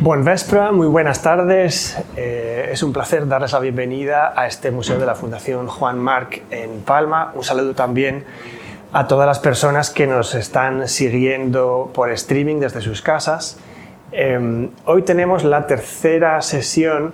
[0.00, 1.98] Buen vespre, muy buenas tardes.
[2.14, 6.42] Eh, es un placer darles la bienvenida a este museo de la Fundación Juan Marc
[6.52, 7.32] en Palma.
[7.34, 8.24] Un saludo también
[8.92, 13.58] a todas las personas que nos están siguiendo por streaming desde sus casas.
[14.12, 17.12] Eh, hoy tenemos la tercera sesión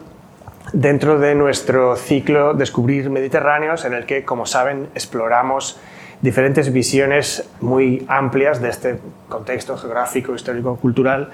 [0.75, 5.80] dentro de nuestro ciclo Descubrir Mediterráneos, en el que, como saben, exploramos
[6.21, 8.98] diferentes visiones muy amplias de este
[9.30, 11.30] contexto geográfico, histórico, cultural.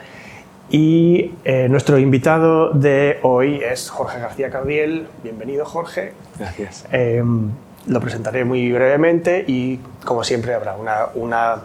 [0.70, 5.08] Y eh, nuestro invitado de hoy es Jorge García Cardiel.
[5.24, 6.12] Bienvenido, Jorge.
[6.38, 6.86] Gracias.
[6.92, 7.24] Eh,
[7.88, 11.62] lo presentaré muy brevemente y, como siempre, habrá una, una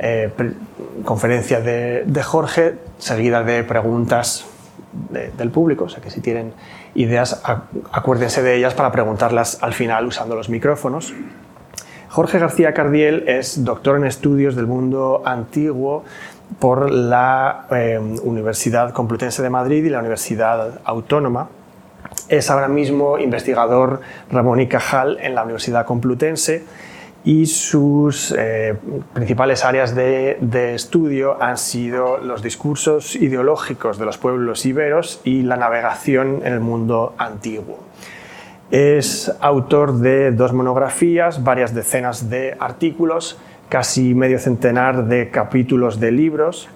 [0.00, 0.32] eh,
[1.04, 4.44] conferencia de, de, Jorge seguida de preguntas
[5.10, 5.84] de, del público.
[5.84, 6.52] O sea que si tienen
[6.96, 7.40] ideas,
[7.92, 11.14] acuérdense de ellas para preguntarlas al final usando los micrófonos.
[12.08, 16.04] Jorge García Cardiel es doctor en estudios del mundo antiguo
[16.58, 21.48] por la eh, Universidad Complutense de Madrid y la Universidad Autónoma.
[22.28, 24.00] Es ahora mismo investigador
[24.30, 26.64] Ramón y Cajal en la Universidad Complutense
[27.24, 28.76] y sus eh,
[29.12, 35.42] principales áreas de, de, estudio han sido los discursos ideológicos de los pueblos iberos y
[35.42, 37.80] la navegación en el mundo antiguo.
[38.70, 46.12] Es autor de dos monografías, varias decenas de artículos, casi medio centenar de capítulos de
[46.12, 46.68] libros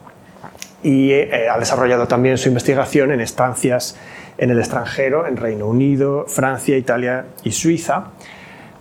[0.83, 3.97] y eh, ha desarrollado también su investigación en estancias
[4.39, 8.07] en el extranjero, en Reino Unido, Francia, Italia y Suiza.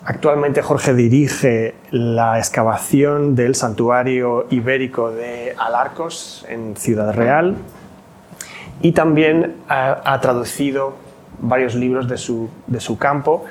[0.04, 7.56] Actualmente Jorge dirige la excavación del santuario ibérico de Alarcos en Ciudad Real
[8.82, 10.96] y también ha, ha traducido
[11.40, 13.46] varios libros de su, de su campo,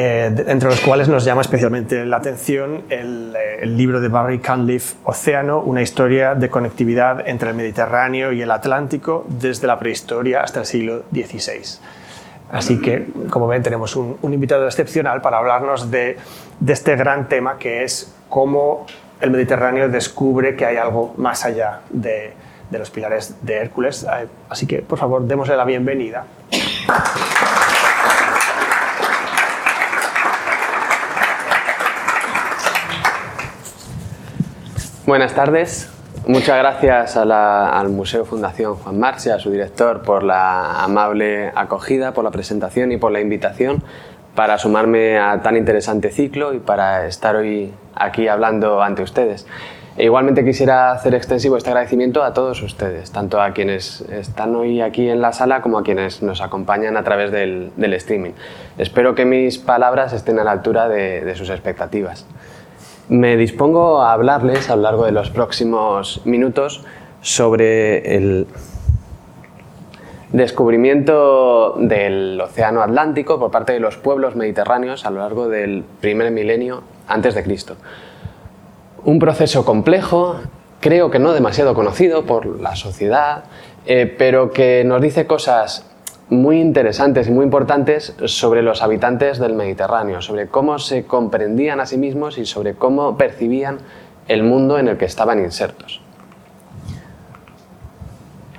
[0.00, 4.38] eh, entre los cuales nos llama especialmente la atención el, eh, el, libro de Barry
[4.38, 10.42] Cunliffe, Océano, una historia de conectividad entre el Mediterráneo y el Atlántico desde la prehistoria
[10.42, 11.80] hasta el siglo XVI.
[12.52, 16.16] Así que, como ven, tenemos un, un invitado excepcional para hablarnos de,
[16.60, 18.86] de, este gran tema que es cómo
[19.20, 22.34] el Mediterráneo descubre que hay algo más allá de,
[22.70, 24.06] de los pilares de Hércules.
[24.48, 26.24] Así que, por favor, démosle la bienvenida.
[35.08, 35.90] Buenas tardes.
[36.26, 42.12] Muchas gracias al Museo Fundación Juan Marx y a su director por la amable acogida,
[42.12, 43.82] por la presentación y por la invitación
[44.34, 49.46] para sumarme a tan interesante ciclo y para estar hoy aquí hablando ante ustedes.
[49.96, 54.82] E igualmente quisiera hacer extensivo este agradecimiento a todos ustedes, tanto a quienes están hoy
[54.82, 58.32] aquí en la sala como a quienes nos acompañan a través del, streaming.
[58.76, 62.26] Espero que mis palabras estén a la altura de sus expectativas.
[63.08, 66.84] Me dispongo a hablarles a lo largo de los próximos minutos
[67.22, 68.46] sobre el
[70.32, 76.30] descubrimiento del Océano Atlántico por parte de los pueblos mediterráneos a lo largo del primer
[76.32, 77.76] milenio antes de Cristo.
[79.04, 80.40] Un proceso complejo,
[80.80, 83.44] creo que no demasiado conocido por la sociedad,
[83.86, 85.90] eh, pero que nos dice cosas
[86.30, 91.86] muy interesantes y muy importantes sobre los habitantes del Mediterráneo, sobre cómo se comprendían a
[91.86, 93.78] sí mismos y sobre cómo percibían
[94.26, 96.02] el mundo en el que estaban insertos.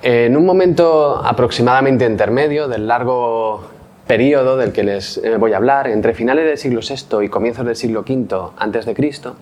[0.01, 3.67] En un momento aproximadamente intermedio del largo
[4.07, 7.75] periodo del que les voy a hablar, entre finales del siglo VI y comienzos del
[7.75, 9.35] siglo V antes de Cristo,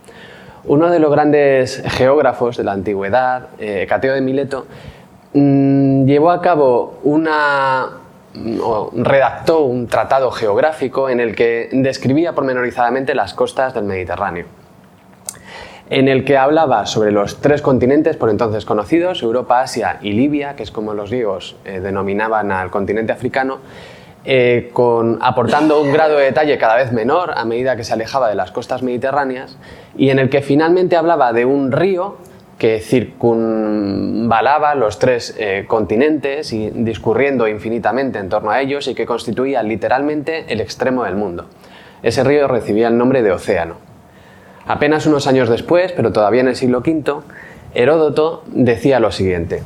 [0.66, 4.66] uno de los grandes geógrafos de la antigüedad, eh, Cateo de Mileto,
[5.34, 7.88] mmm, llevó a cabo una
[8.96, 14.46] redactó un tratado geográfico en el que describía pormenorizadamente las costas del Mediterráneo,
[15.90, 20.56] en el que hablaba sobre los tres continentes por entonces conocidos, Europa, Asia y Libia,
[20.56, 23.60] que es como los griegos eh, denominaban al continente africano,
[24.26, 28.28] eh, con, aportando un grado de detalle cada vez menor a medida que se alejaba
[28.28, 29.58] de las costas mediterráneas,
[29.96, 32.18] y en el que finalmente hablaba de un río
[32.58, 39.06] que circunvalaba los tres eh, continentes y discurriendo infinitamente en torno a ellos y que
[39.06, 41.46] constituía literalmente el extremo del mundo.
[42.02, 43.76] Ese río recibía el nombre de océano.
[44.66, 47.22] Apenas unos años después, pero todavía en el siglo V,
[47.74, 49.62] Heródoto decía lo siguiente.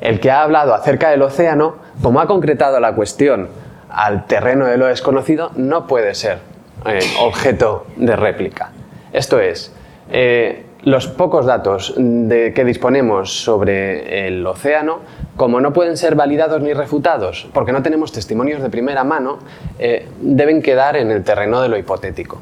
[0.00, 3.48] El que ha hablado acerca del océano, como ha concretado la cuestión
[3.90, 6.38] al terreno de lo desconocido, no puede ser
[6.86, 8.70] eh, objeto de réplica.
[9.12, 9.74] Esto es,
[10.10, 15.00] eh, los pocos datos de que disponemos sobre el océano,
[15.36, 19.38] como no pueden ser validados ni refutados, porque no tenemos testimonios de primera mano,
[19.78, 22.38] eh, deben quedar en el terreno de lo hipotético.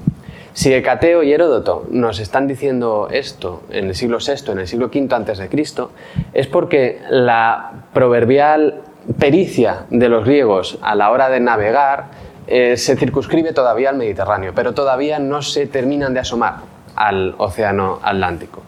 [0.52, 4.86] Si Hecateo y Heródoto nos están diciendo esto en el siglo VI, en el siglo
[4.86, 5.92] V antes de Cristo,
[6.32, 8.82] es porque la proverbial
[9.18, 12.06] pericia de los griegos a la hora de navegar
[12.46, 18.00] eh, se circunscribe todavía al Mediterráneo, pero todavía no se terminan de asomar al Océano
[18.02, 18.62] Atlántico.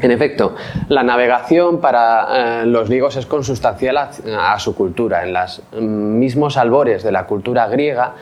[0.00, 0.54] En efecto,
[0.88, 5.24] la navegación para eh, los griegos es consustancial a, su cultura.
[5.24, 8.12] En los mismos albores de la cultura griega,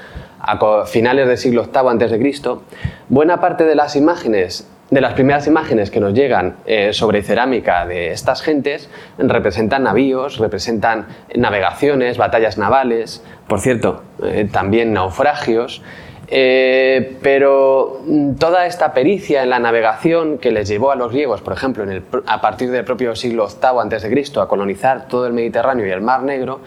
[0.40, 2.60] a finales del siglo VIII a.C.,
[3.08, 7.86] buena parte de las imágenes de las primeras imágenes que nos llegan eh, sobre cerámica
[7.86, 15.82] de estas gentes representan navíos, representan navegaciones, batallas navales, por cierto, eh, también naufragios,
[16.28, 21.40] eh, pero mm, toda esta pericia en la navegación que les llevó a los griegos,
[21.40, 21.84] por ejemplo,
[22.26, 26.22] a partir del propio siglo VIII a.C., a colonizar todo el Mediterráneo y el Mar
[26.22, 26.60] Negro,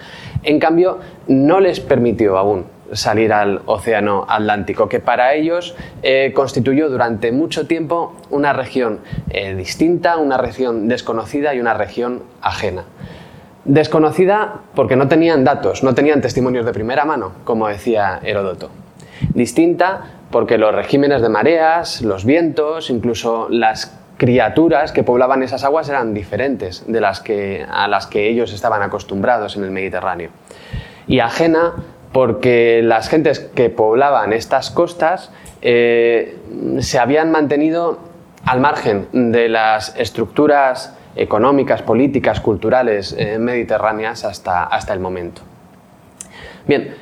[0.44, 6.90] en cambio no les permitió aún salir al Océano Atlántico, que para ellos eh, constituyó
[6.90, 9.00] durante mucho tiempo una región
[9.30, 12.86] eh, distinta, una región desconocida y una región ajena.
[13.66, 18.70] Desconocida porque no tenían datos, no tenían testimonios de primera mano, como decía Heródoto.
[19.34, 25.88] Distinta porque los regímenes de mareas, los vientos, incluso las criaturas que poblaban esas aguas
[25.90, 30.32] eran diferentes de las que, a las que ellos estaban acostumbrados en el Mediterráneo.
[31.08, 31.74] Y ajena
[32.12, 35.32] porque las gentes que poblaban estas costas
[35.62, 36.38] eh,
[36.80, 38.00] se habían mantenido
[38.46, 45.42] al margen de las estructuras económicas, políticas, culturales eh, mediterráneas hasta, hasta el momento.
[46.68, 46.96] Bien,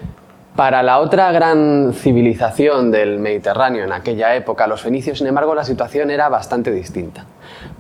[0.56, 5.66] para la otra gran civilización del Mediterráneo en aquella época, los fenicios, sin embargo, la
[5.66, 7.26] situación era bastante distinta.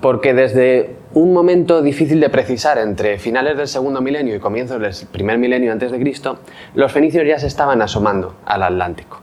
[0.02, 4.94] Porque desde un momento difícil de precisar entre finales del segundo milenio y comienzos del
[5.10, 6.40] primer milenio antes de Cristo,
[6.74, 9.22] los fenicios ya se estaban asomando al Atlántico.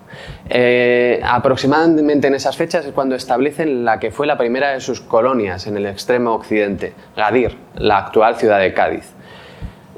[0.49, 5.03] Eh, aproximadamente en esas fechas es cuando establecen la que fue la primera de sus
[5.03, 9.13] colonias en el extremo occidente, Gadir, la actual ciudad de Cádiz.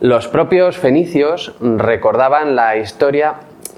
[0.04, 3.36] Los propios fenicios recordaban la historia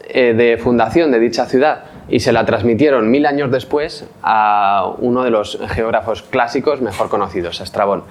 [0.08, 5.23] eh, de fundación de dicha ciudad y se la transmitieron mil años después a uno
[5.23, 8.02] de los geógrafos clásicos mejor conocidos, Estrabón.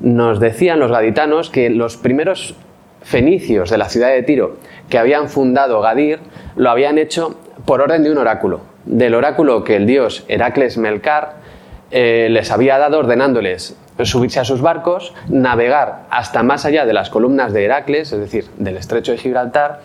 [0.00, 2.56] Nos decían los gaditanos que los primeros
[3.00, 4.56] fenicios de la ciudad de Tiro
[4.88, 6.18] que habían fundado Gadir
[6.56, 11.36] lo habían hecho por orden de un oráculo, del oráculo que el dios Heracles Melcar
[11.92, 17.10] eh, les había dado ordenándoles subirse a sus barcos, navegar hasta más allá de las
[17.10, 19.80] columnas de Heracles, es decir, del estrecho de Gibraltar,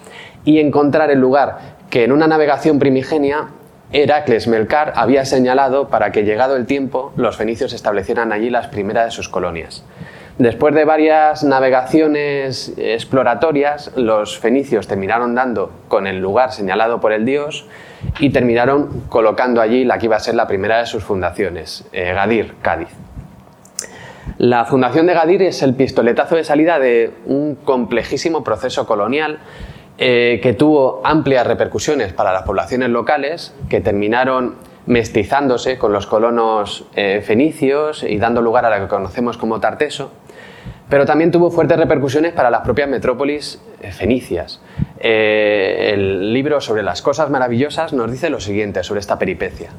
[0.45, 3.49] y encontrar el lugar que en una navegación primigenia
[3.91, 9.05] Heracles Melcar había señalado para que llegado el tiempo los fenicios establecieran allí las primeras
[9.05, 9.83] de sus colonias.
[10.37, 17.25] Después de varias navegaciones exploratorias, los fenicios terminaron dando con el lugar señalado por el
[17.25, 17.65] dios
[18.19, 22.13] y terminaron colocando allí la que iba a ser la primera de sus fundaciones, eh,
[22.13, 22.89] Gadir, Cádiz.
[24.37, 29.39] La fundación de Gadir es el pistoletazo de salida de un complejísimo proceso colonial
[29.97, 34.53] eh, que tuvo amplias repercusiones para las poblaciones locales, que terminaron
[34.85, 40.11] mestizándose con los colonos eh, fenicios y dando lugar a lo que conocemos como Tarteso,
[40.87, 44.61] pero también tuvo fuertes repercusiones para las propias metrópolis eh, fenicias.
[44.99, 49.71] el libro sobre las cosas maravillosas nos dice lo siguiente sobre esta peripecia.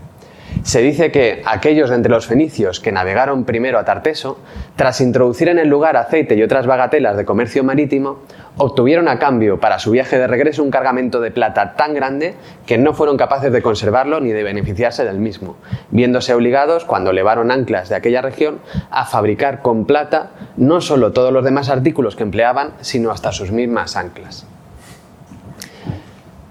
[0.68, 4.38] Se dice que aquellos de entre los fenicios que navegaron primero a Tarteso,
[4.76, 8.18] tras introducir en el lugar aceite y otras bagatelas de comercio marítimo,
[8.58, 12.34] obtuvieron a cambio para su viaje de regreso un cargamento de plata tan grande
[12.66, 15.56] que no fueron capaces de conservarlo ni de beneficiarse del mismo,
[15.90, 18.58] viéndose obligados, cuando levaron anclas de aquella región,
[18.90, 23.52] a fabricar con plata no solo todos los demás artículos que empleaban, sino hasta sus
[23.52, 24.46] mismas anclas.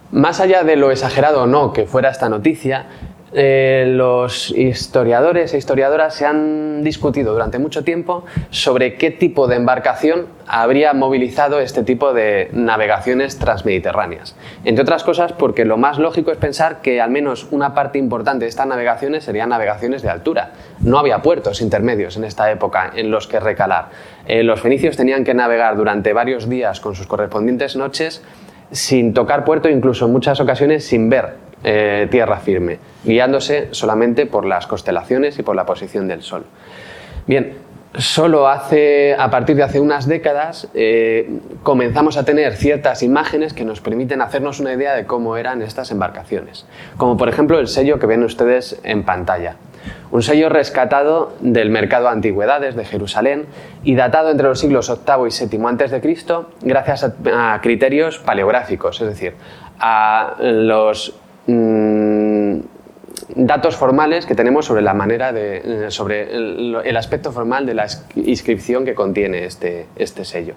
[0.09, 2.88] Más allá de lo exagerado o no que fuera esta noticia,
[3.34, 9.57] eh, los historiadores e historiadoras se han discutido durante mucho tiempo sobre qué tipo de
[9.57, 14.36] embarcación habría movilizado este tipo de navegaciones transmediterráneas.
[14.63, 18.46] Entre otras cosas porque lo más lógico es pensar que al menos una parte importante
[18.46, 20.51] de estas navegaciones serían navegaciones de altura.
[20.79, 23.89] No había puertos intermedios en esta época en los que recalar.
[24.25, 28.24] Eh, los fenicios tenían que navegar durante varios días con sus correspondientes noches
[28.72, 34.45] sin tocar puerto, incluso en muchas ocasiones sin ver eh, tierra firme, guiándose solamente por
[34.45, 36.45] las constelaciones y por la posición del Sol.
[37.25, 37.57] Bien,
[37.97, 41.29] solo hace, a partir de hace unas décadas eh,
[41.63, 45.91] comenzamos a tener ciertas imágenes que nos permiten hacernos una idea de cómo eran estas
[45.91, 49.57] embarcaciones, como por ejemplo el sello que ven ustedes en pantalla.
[50.12, 53.45] Un sello rescatado del mercado de antigüedades de Jerusalén
[53.83, 59.33] y datado entre los siglos VIII y VII Cristo gracias a criterios paleográficos, es decir,
[59.81, 61.13] a los
[61.48, 62.60] Mm,
[63.36, 68.86] datos formales que tenemos sobre la manera de, sobre el, aspecto formal de la inscripción
[68.86, 70.56] que contiene este, este sello.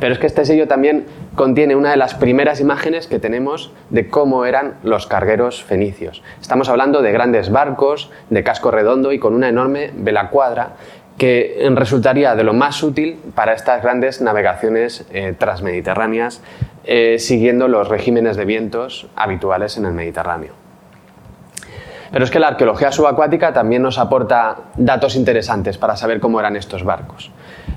[0.00, 4.08] Pero es que este sello también contiene una de las primeras imágenes que tenemos de
[4.08, 6.22] cómo eran los cargueros fenicios.
[6.40, 10.76] Estamos hablando de grandes barcos, de casco redondo y con una enorme vela cuadra
[11.18, 16.42] que resultaría de lo más útil para estas grandes navegaciones eh, transmediterráneas
[16.84, 20.52] eh, siguiendo los regímenes de vientos habituales en el Mediterráneo.
[22.10, 26.56] Pero es que la arqueología subacuática también nos aporta datos interesantes para saber cómo eran
[26.56, 27.30] estos barcos.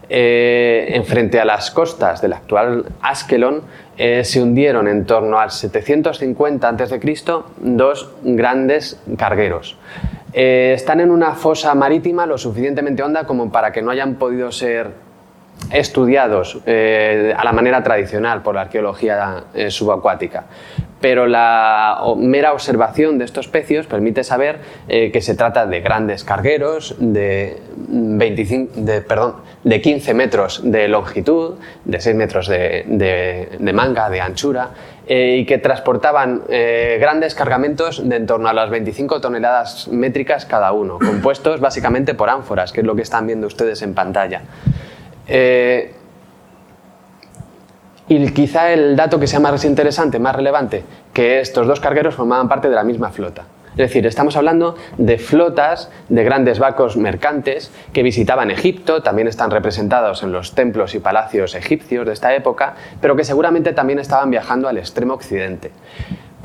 [0.10, 3.62] Eh, en frente a las costas del actual Askelon
[3.98, 7.18] eh, se hundieron en torno al 750 a.C.
[7.58, 9.78] dos grandes cargueros.
[10.38, 14.52] Eh, están en una fosa marítima lo suficientemente honda como para que no hayan podido
[14.52, 14.92] ser
[15.72, 20.44] estudiados a la manera tradicional por la arqueología subacuática.
[21.06, 26.24] Pero la mera observación de estos pecios permite saber eh, que se trata de grandes
[26.24, 34.10] cargueros de, 25, de, perdón, de 15 metros de longitud, de 6 metros de, manga,
[34.10, 34.70] de anchura,
[35.08, 40.46] eh, y que transportaban eh, grandes cargamentos de en torno a las 25 toneladas métricas
[40.46, 44.42] cada uno, compuestos básicamente por ánforas, que es lo que están viendo ustedes en pantalla.
[48.08, 52.48] Y quizá el dato que sea más interesante, más relevante, que estos dos cargueros formaban
[52.48, 53.46] parte de la misma flota.
[53.76, 59.52] Es decir, estamos hablando de flotas de grandes barcos mercantes que visitaban Egipto, también están
[59.52, 64.32] representados en los templos y palacios egipcios de esta época, pero que seguramente también estaban
[64.32, 65.72] viajando al extremo occidente.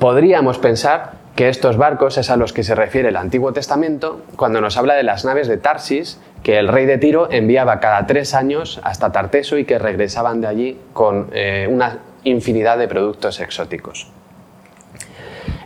[0.01, 4.61] Podríamos pensar que estos barcos es a los que se refiere el Antiguo Testamento cuando
[4.61, 8.35] nos habla de las naves de Tarsis que el rey de Tiro enviaba cada tres
[8.35, 14.11] años hasta Tarteso y que regresaban de allí con eh, una infinidad de productos exóticos.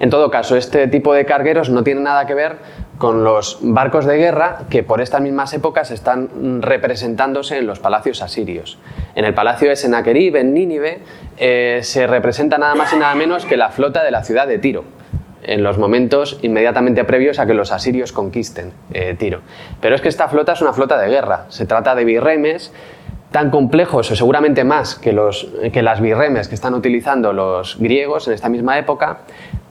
[0.05, 2.57] En todo caso, este tipo de cargueros no tiene nada que ver
[2.99, 8.21] con los barcos de guerra que por estas mismas épocas están representándose en los palacios
[8.21, 8.77] asirios.
[9.15, 10.99] En el palacio de Senaquerib, en Nínive,
[11.39, 14.59] eh, se representa nada más y nada menos que la flota de la ciudad de
[14.59, 14.85] Tiro
[15.43, 19.41] en los momentos inmediatamente previos a que los asirios conquisten eh, Tiro.
[19.81, 21.47] Pero es que esta flota es una flota de guerra.
[21.49, 22.73] Se trata de birremes
[23.35, 28.29] tan complejos o seguramente más que, los, que las birremes que están utilizando los griegos
[28.29, 29.23] en esta misma época,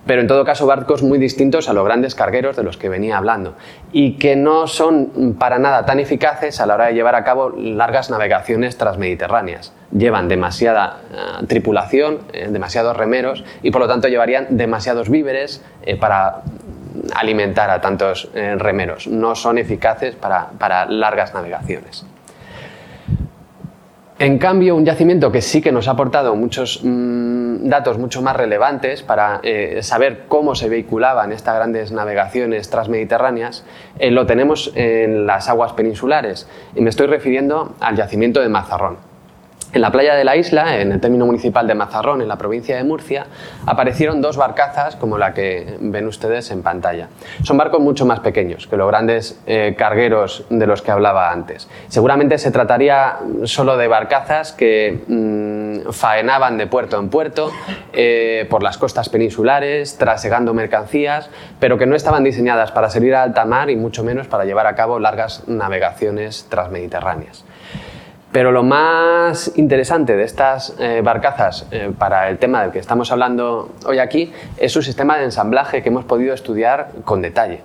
[0.05, 3.17] pero en todo caso barcos muy distintos a los grandes cargueros de los que venía
[3.17, 3.55] hablando
[3.91, 7.49] y que no son para nada tan eficaces a la hora de llevar a cabo
[7.49, 9.73] largas navegaciones transmediterráneas.
[9.95, 15.95] Llevan demasiada eh, tripulación, eh, demasiados remeros y por lo tanto llevarían demasiados víveres eh,
[15.95, 16.41] para
[17.15, 19.07] alimentar a tantos remeros.
[19.07, 22.05] No son eficaces para largas navegaciones.
[24.23, 28.37] En cambio, un yacimiento que sí que nos ha aportado muchos mm, datos mucho más
[28.37, 33.65] relevantes para eh, saber cómo se vehiculaban estas grandes navegaciones transmediterráneas,
[33.99, 36.47] eh, lo tenemos en las aguas peninsulares.
[36.73, 39.12] Y me estoy refiriendo al yacimiento de Mazarrón.
[39.73, 42.77] En la playa de la isla, en el término municipal de Mazarrón, en la provincia
[42.77, 43.25] de Murcia,
[43.65, 47.07] aparecieron dos barcazas como la que ven ustedes en pantalla.
[47.41, 51.67] Son barcos mucho más pequeños que los grandes eh, cargueros de los que hablaba antes.
[51.87, 57.51] Seguramente se trataría solo de barcazas que mm, faenaban de puerto en puerto
[57.93, 63.23] eh, por las costas peninsulares, trasegando mercancías, pero que no estaban diseñadas para salir a
[63.23, 67.43] alta mar y mucho menos para llevar a cabo largas navegaciones transmediterráneas.
[68.33, 73.11] Pero lo más interesante de estas eh, barcazas eh, para el tema del que estamos
[73.11, 77.61] hablando hoy aquí es su sistema de ensamblaje que hemos podido estudiar con detalle.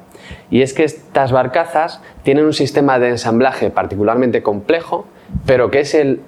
[0.51, 5.07] Y es que estas barcazas tienen un sistema de ensamblaje particularmente complejo,
[5.47, 6.21] pero que es el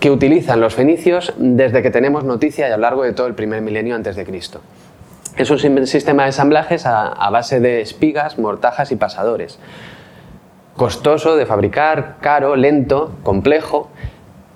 [0.00, 3.34] que utilizan los fenicios desde que tenemos noticia y a lo largo de todo el
[3.34, 4.60] primer milenio antes de Cristo.
[5.36, 9.60] Es un sistema de ensamblajes a base de espigas, mortajas y pasadores
[10.78, 13.90] costoso de fabricar, caro, lento, complejo,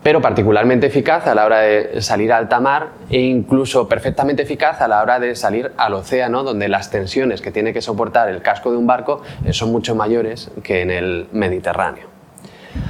[0.03, 4.81] pero particularmente eficaz a la hora de salir a alta mar e incluso perfectamente eficaz
[4.81, 8.41] a la hora de salir al océano, donde las tensiones que tiene que soportar el
[8.41, 12.07] casco de un barco eh, son mucho mayores que en el Mediterráneo.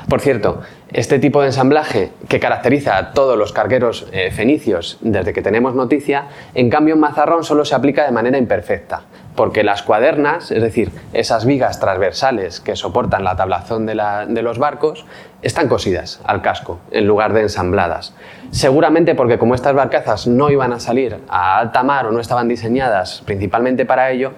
[0.09, 0.61] Por cierto,
[0.93, 5.75] este tipo de ensamblaje que caracteriza a todos los cargueros eh, fenicios desde que tenemos
[5.75, 9.03] noticia, en cambio en Mazarrón solo se aplica de manera imperfecta,
[9.35, 15.07] porque las cuadernas, es decir, esas vigas transversales que soportan la tablazón de, los barcos,
[15.41, 18.15] están cosidas al casco en lugar de ensambladas.
[18.51, 22.49] Seguramente porque como estas barcazas no iban a salir a alta mar o no estaban
[22.49, 24.33] diseñadas principalmente para ello,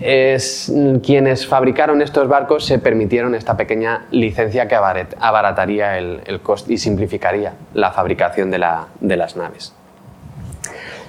[0.00, 0.72] es,
[1.04, 7.52] quienes fabricaron estos barcos se permitieron esta pequeña licencia que abarataría el, coste y simplificaría
[7.74, 9.74] la fabricación de las naves.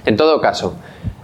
[0.06, 0.76] En todo caso,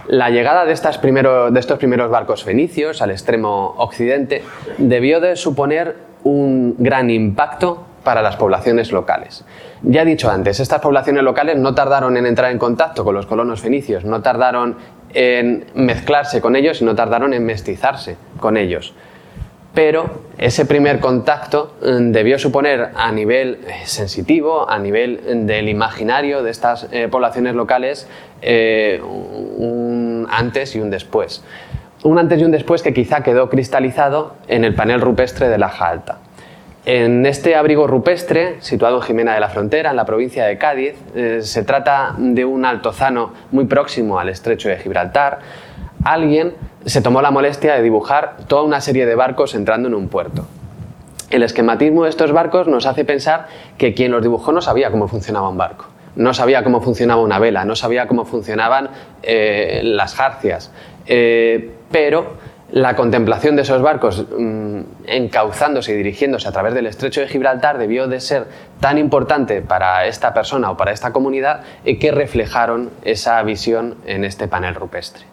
[0.08, 4.42] La llegada de, estos primeros barcos fenicios al extremo occidente
[4.78, 9.44] debió de suponer un gran impacto para las poblaciones locales.
[9.82, 13.26] Ya he dicho antes, estas poblaciones locales no tardaron en entrar en contacto con los
[13.26, 14.76] colonos fenicios, no tardaron
[15.12, 18.94] en mezclarse con ellos y no tardaron en mestizarse con ellos.
[19.74, 26.42] Pero ese primer contacto mm, debió suponer a nivel eh, sensitivo, a nivel del imaginario
[26.42, 28.08] de estas eh, poblaciones locales,
[28.42, 31.44] eh, un antes y un después.
[32.02, 35.66] Un antes y un después que quizá quedó cristalizado en el panel rupestre de la
[35.66, 36.18] Alta.
[36.86, 40.94] En este abrigo rupestre, situado en Jimena de la Frontera, en la provincia de Cádiz,
[41.40, 45.40] se trata de un altozano muy próximo al estrecho de Gibraltar.
[46.02, 50.08] Alguien se tomó la molestia de dibujar toda una serie de barcos entrando en un
[50.08, 50.46] puerto.
[51.30, 53.46] El esquematismo de estos barcos nos hace pensar
[53.78, 57.38] que quien los dibujó no sabía cómo funcionaba un barco, no sabía cómo funcionaba una
[57.38, 58.90] vela, no sabía cómo funcionaban
[59.22, 60.72] eh, las jarcias,
[61.06, 62.34] eh, pero
[62.72, 67.78] la contemplación de esos barcos mm, encauzándose y dirigiéndose a través del estrecho de Gibraltar
[67.78, 68.46] debió de ser
[68.80, 74.48] tan importante para esta persona o para esta comunidad que reflejaron esa visión en este
[74.48, 75.24] panel rupestre.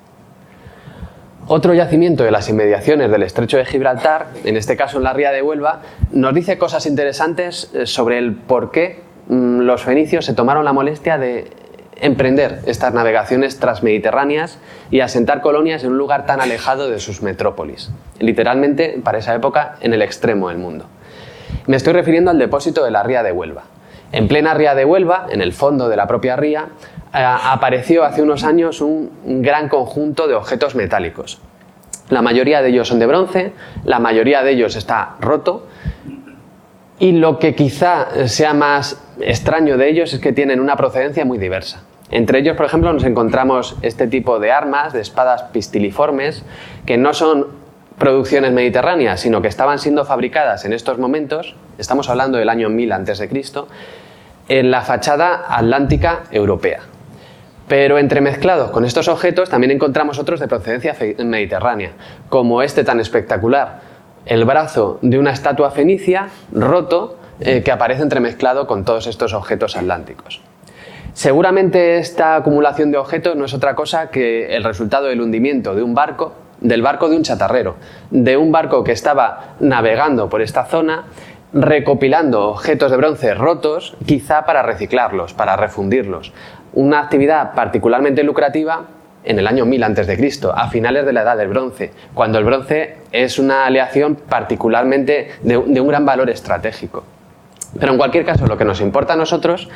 [1.49, 5.31] Otro yacimiento de las inmediaciones del estrecho de Gibraltar, en este caso en la ría
[5.31, 5.79] de Huelva,
[6.11, 8.99] nos dice cosas interesantes eh, sobre el por qué
[9.29, 11.49] mm, los fenicios se tomaron la molestia de
[12.01, 14.59] emprender estas navegaciones transmediterráneas
[14.91, 19.77] y asentar colonias en un lugar tan alejado de sus metrópolis, literalmente para esa época
[19.79, 20.87] en el extremo del mundo.
[21.65, 23.63] Me estoy refiriendo al depósito de la ría de Huelva.
[24.11, 26.67] En plena ría de Huelva, en el fondo de la propia ría,
[27.11, 31.39] apareció hace unos años un gran conjunto de objetos metálicos.
[32.09, 35.67] La mayoría de ellos son de bronce, la mayoría de ellos está roto
[36.99, 41.37] y lo que quizá sea más extraño de ellos es que tienen una procedencia muy
[41.37, 41.83] diversa.
[42.09, 46.43] Entre ellos, por ejemplo, nos encontramos este tipo de armas, de espadas pistiliformes,
[46.85, 47.47] que no son
[47.97, 52.91] producciones mediterráneas, sino que estaban siendo fabricadas en estos momentos, estamos hablando del año 1000
[52.93, 53.29] a.C.,
[54.49, 56.79] en la fachada atlántica europea.
[57.67, 61.91] Pero entremezclados con estos objetos también encontramos otros de procedencia mediterránea,
[62.29, 63.81] como este tan espectacular,
[64.25, 69.75] el brazo de una estatua fenicia roto eh, que aparece entremezclado con todos estos objetos
[69.75, 70.41] atlánticos.
[71.13, 75.81] Seguramente esta acumulación de objetos no es otra cosa que el resultado del hundimiento de
[75.81, 77.75] un barco, del barco de un chatarrero,
[78.11, 81.05] de un barco que estaba navegando por esta zona,
[81.53, 86.33] recopilando objetos de bronce rotos, quizá para reciclarlos, para refundirlos.
[86.77, 88.85] Una actividad particularmente lucrativa
[89.23, 92.97] en el año 1000 a.C., a finales de la Edad del Bronce, cuando el bronce
[93.11, 97.03] es una aleación particularmente de, un gran valor estratégico.
[97.79, 99.69] Pero en cualquier caso, lo que nos importa a nosotros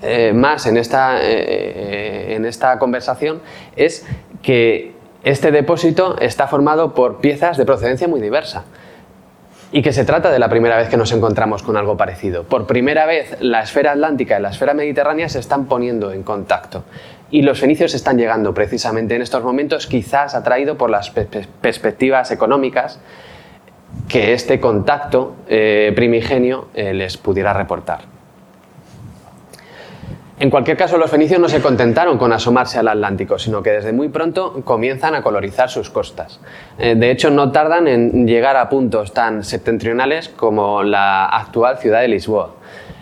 [0.00, 3.42] eh, más en esta, eh, en esta conversación
[3.76, 4.06] es
[4.40, 8.64] que este depósito está formado por piezas de procedencia muy diversa
[9.72, 12.44] y que se trata de la primera vez que nos encontramos con algo parecido.
[12.44, 16.84] Por primera vez la esfera atlántica y la esfera mediterránea se están poniendo en contacto
[17.30, 23.00] y los fenicios están llegando precisamente en estos momentos, quizás atraído por las perspectivas económicas
[24.08, 28.11] que este contacto eh, primigenio les pudiera reportar.
[30.42, 33.92] En cualquier caso, los fenicios no se contentaron con asomarse al Atlántico, sino que desde
[33.92, 36.40] muy pronto comienzan a colorizar sus costas.
[36.80, 42.00] Eh, de hecho, no tardan en llegar a puntos tan septentrionales como la actual ciudad
[42.00, 42.56] de Lisboa.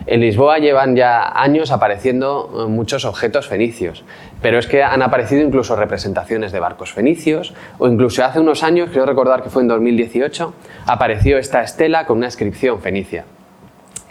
[0.05, 4.03] En Lisboa llevan ya años apareciendo eh, muchos objetos fenicios,
[4.43, 8.89] pero es que han aparecido incluso representaciones de barcos fenicios, o incluso hace unos años,
[8.91, 10.53] creo recordar que fue en 2018,
[10.85, 13.25] apareció esta estela con una inscripción fenicia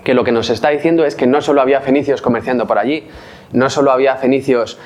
[0.05, 3.09] que lo que nos está diciendo es que no solo había fenicios comerciando por allí,
[3.53, 4.79] no solo había fenicios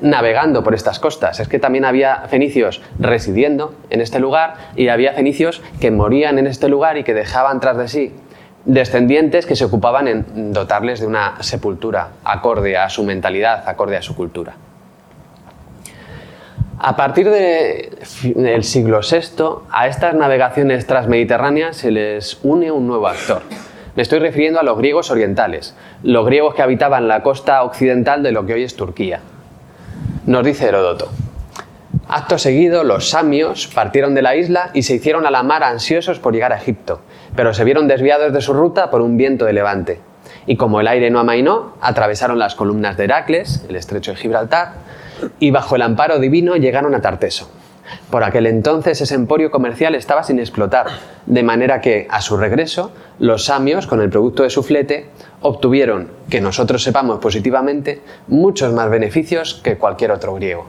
[0.00, 5.12] navegando por estas costas, es que también había fenicios residiendo en este lugar y había
[5.12, 8.12] fenicios que morían en este lugar y que dejaban tras de sí
[8.64, 14.02] descendientes que se ocupaban en dotarles de una sepultura acorde a su mentalidad, acorde a
[14.02, 14.54] su cultura.
[16.80, 23.42] A partir del siglo VI, a estas navegaciones transmediterráneas se les une un nuevo actor,
[23.98, 28.30] me estoy refiriendo a los griegos orientales, los griegos que habitaban la costa occidental de
[28.30, 29.22] lo que hoy es Turquía.
[30.24, 31.10] Nos dice Heródoto.
[32.08, 36.20] Acto seguido, los samios partieron de la isla y se hicieron a la mar ansiosos
[36.20, 37.00] por llegar a Egipto,
[37.34, 40.00] pero se vieron desviados de su ruta por un viento de levante.
[40.46, 44.74] Y como el aire no amainó, atravesaron las columnas de Heracles, el estrecho de Gibraltar,
[45.40, 47.50] y bajo el amparo divino llegaron a Tarteso.
[48.10, 50.86] Por aquel entonces ese emporio comercial estaba sin explotar,
[51.26, 55.10] de manera que, a su regreso, los samios, con el producto de su flete,
[55.42, 60.66] obtuvieron, que nosotros sepamos positivamente, muchos más beneficios que cualquier otro griego.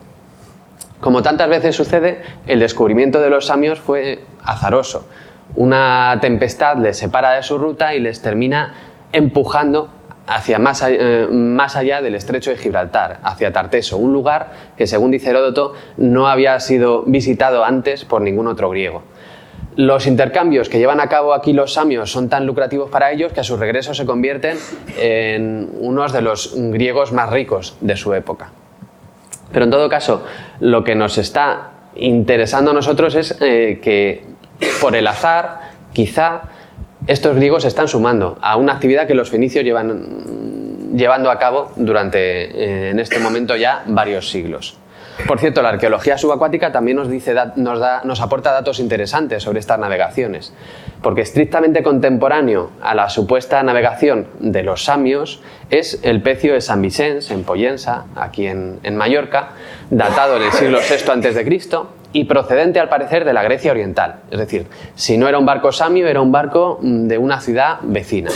[1.00, 5.08] Como tantas veces sucede, el descubrimiento de los samios fue azaroso.
[5.56, 8.74] Una tempestad les separa de su ruta y les termina
[9.14, 9.90] empujando
[10.30, 15.10] hacia más, eh, más, allá del estrecho de Gibraltar, hacia Tarteso, un lugar que, según
[15.10, 19.02] dice Heródoto, no había sido visitado antes por ningún otro griego.
[19.76, 23.40] Los intercambios que llevan a cabo aquí los samios son tan lucrativos para ellos que
[23.40, 24.58] a su regreso se convierten
[25.00, 28.52] en unos de los griegos más ricos de su época.
[29.52, 30.24] Pero en todo caso,
[30.60, 34.26] lo que nos está interesando a nosotros es eh, que
[34.80, 36.42] por el azar, quizá,
[37.08, 42.20] estos griegos están sumando a una actividad que los fenicios llevan llevando a cabo durante,
[42.20, 44.78] eh, en este momento ya, varios siglos.
[45.28, 49.60] Por cierto, la arqueología subacuática también nos, dice, nos, da, nos aporta datos interesantes sobre
[49.60, 50.54] estas navegaciones,
[51.02, 56.82] porque estrictamente contemporáneo a la supuesta navegación de los samios es el pecio de San
[56.82, 59.50] Vicens, en Poyensa, aquí en, en Mallorca,
[59.90, 61.44] datado en el siglo VI a.C.
[62.12, 64.22] y procedente al parecer de la Grecia oriental.
[64.32, 67.78] Es decir, si no era un barco samio, era un barco mm, de una ciudad
[67.82, 68.32] vecina.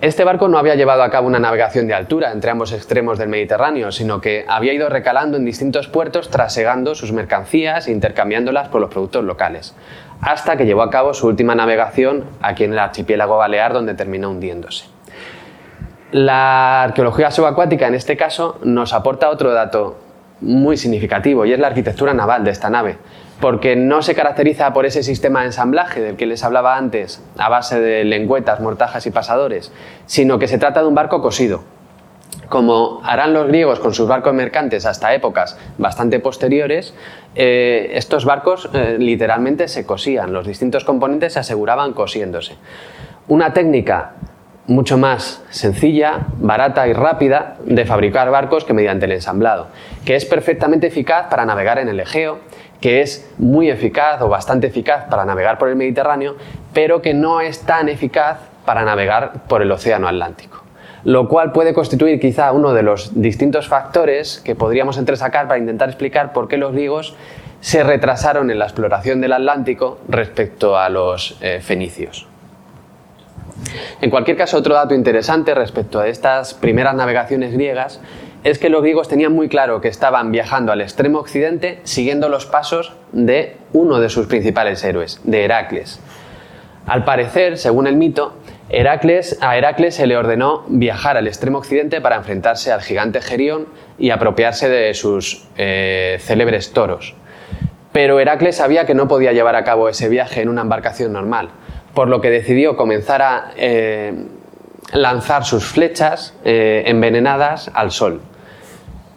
[0.00, 3.28] Este barco no había llevado a cabo una navegación de altura entre ambos extremos del
[3.28, 8.80] Mediterráneo, sino que había ido recalando en distintos puertos trasegando sus mercancías e intercambiándolas por
[8.80, 9.76] los productos locales,
[10.22, 14.30] hasta que llevó a cabo su última navegación aquí en el archipiélago balear donde terminó
[14.30, 14.86] hundiéndose.
[16.12, 19.98] La arqueología subacuática en este caso nos aporta otro dato
[20.40, 22.98] muy significativo y es la arquitectura naval de esta nave,
[23.40, 27.48] porque no se caracteriza por ese sistema de ensamblaje del que les hablaba antes, a
[27.48, 29.72] base de lengüetas, mortajas y pasadores,
[30.06, 31.62] sino que se trata de un barco cosido.
[32.48, 36.94] Como harán los griegos con sus barcos mercantes hasta épocas bastante posteriores,
[37.34, 42.56] eh, estos barcos eh, literalmente se cosían, los distintos componentes se aseguraban cosiéndose.
[43.28, 44.14] Una técnica
[44.70, 49.66] mucho más sencilla, barata y rápida de fabricar barcos que mediante el ensamblado,
[50.04, 52.38] que es perfectamente eficaz para navegar en el Egeo,
[52.80, 56.36] que es muy eficaz o bastante eficaz para navegar por el Mediterráneo,
[56.72, 60.62] pero que no es tan eficaz para navegar por el Océano Atlántico.
[61.02, 65.88] Lo cual puede constituir quizá uno de los distintos factores que podríamos entresacar para intentar
[65.88, 67.16] explicar por qué los griegos
[67.60, 72.29] se retrasaron en la exploración del Atlántico respecto a los eh, fenicios.
[74.00, 78.00] En cualquier caso, otro dato interesante respecto a estas primeras navegaciones griegas
[78.44, 82.46] es que los griegos tenían muy claro que estaban viajando al extremo occidente siguiendo los
[82.46, 86.00] pasos de uno de sus principales héroes, de Heracles.
[86.86, 88.34] Al parecer, según el mito,
[88.70, 93.66] Heracles, a Heracles se le ordenó viajar al extremo occidente para enfrentarse al gigante Gerión
[93.98, 97.14] y apropiarse de sus eh, célebres toros.
[97.92, 101.50] Pero Heracles sabía que no podía llevar a cabo ese viaje en una embarcación normal,
[101.94, 104.12] por lo que decidió comenzar a eh,
[104.92, 108.20] lanzar sus flechas eh, envenenadas al sol.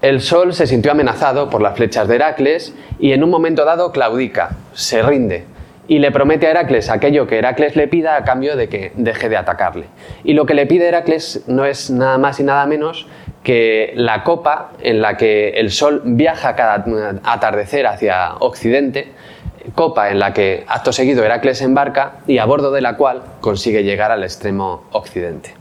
[0.01, 3.91] El sol se sintió amenazado por las flechas de Heracles y en un momento dado
[3.91, 5.45] claudica, se rinde
[5.87, 9.29] y le promete a Heracles aquello que Heracles le pida a cambio de que deje
[9.29, 9.85] de atacarle.
[10.23, 13.07] Y lo que le pide Heracles no es nada más y nada menos
[13.43, 16.85] que la copa en la que el sol viaja cada
[17.23, 19.11] atardecer hacia occidente,
[19.75, 23.83] copa en la que acto seguido Heracles embarca y a bordo de la cual consigue
[23.83, 25.55] llegar al extremo occidente.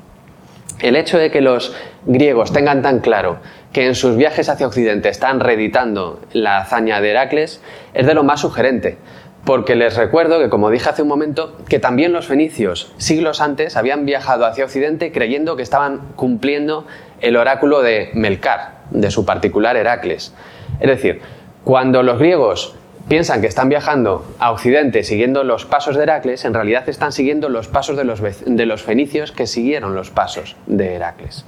[0.81, 1.75] El hecho de que los
[2.07, 3.39] griegos tengan tan claro
[3.73, 7.63] que en sus viajes hacia Occidente están reeditando la hazaña de Heracles
[7.95, 8.99] es de lo más sugerente,
[9.45, 13.77] porque les recuerdo que, como dije hace un momento, que también los fenicios, siglos antes,
[13.77, 16.87] habían viajado hacia Occidente creyendo que estaban cumpliendo
[17.21, 20.35] el oráculo de Melcar, de su particular Heracles.
[20.81, 21.21] Es decir,
[21.65, 22.75] cuando los griegos
[23.13, 27.51] piensan que están viajando a Occidente siguiendo los pasos de Heracles, en realidad están siguiendo
[27.51, 31.45] los pasos de los, de los fenicios que siguieron los pasos de Heracles.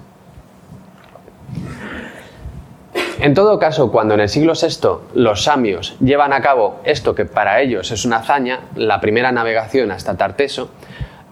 [3.18, 7.24] En todo caso, cuando en el siglo VI los samios llevan a cabo esto que
[7.24, 10.68] para ellos es una hazaña, la primera navegación hasta Tarteso,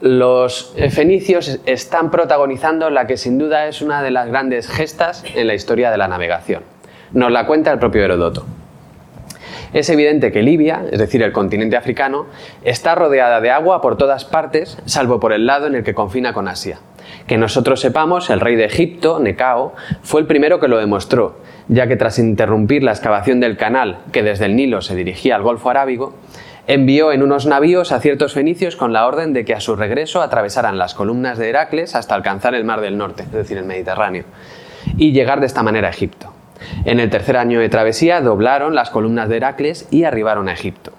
[0.00, 5.46] los fenicios están protagonizando la que sin duda es una de las grandes gestas en
[5.46, 6.62] la historia de la navegación.
[7.12, 8.46] Nos la cuenta el propio Herodoto.
[9.72, 12.26] Es evidente que Libia, es decir, el continente africano,
[12.62, 16.34] está rodeada de agua por todas partes, salvo por el lado en el que confina
[16.34, 16.78] con Asia.
[17.26, 21.86] Que nosotros sepamos, el rey de Egipto, Necao, fue el primero que lo demostró, ya
[21.86, 25.70] que tras interrumpir la excavación del canal que desde el Nilo se dirigía al Golfo
[25.70, 26.14] Arábigo,
[26.66, 30.20] envió en unos navíos a ciertos fenicios con la orden de que a su regreso
[30.20, 34.24] atravesaran las columnas de Heracles hasta alcanzar el Mar del Norte, es decir, el Mediterráneo,
[34.98, 36.31] y llegar de esta manera a Egipto.
[36.84, 40.92] En el tercer año de travesía doblaron las columnas de Heracles y arribaron a Egipto.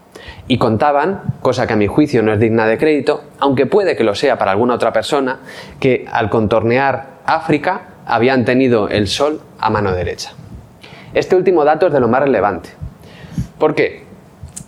[0.47, 4.03] Y contaban, cosa que a mi juicio no es digna de crédito, aunque puede que
[4.03, 5.39] lo sea para alguna otra persona,
[5.79, 10.31] que al contornear África habían tenido el sol a mano derecha.
[11.13, 12.69] Este último dato es de lo más relevante.
[13.59, 14.03] ¿Por qué?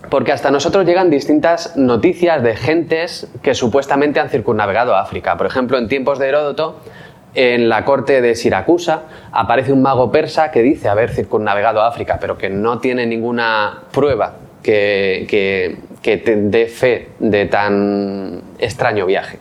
[0.09, 5.35] Porque hasta nosotros llegan distintas noticias de gentes que supuestamente han circunnavegado África.
[5.35, 6.79] Por ejemplo, en tiempos de Heródoto,
[7.35, 12.37] en la corte de Siracusa aparece un mago persa que dice haber circunnavegado África, pero
[12.37, 15.25] que no tiene ninguna prueba que,
[16.01, 19.39] que, te dé fe de tan extraño viaje.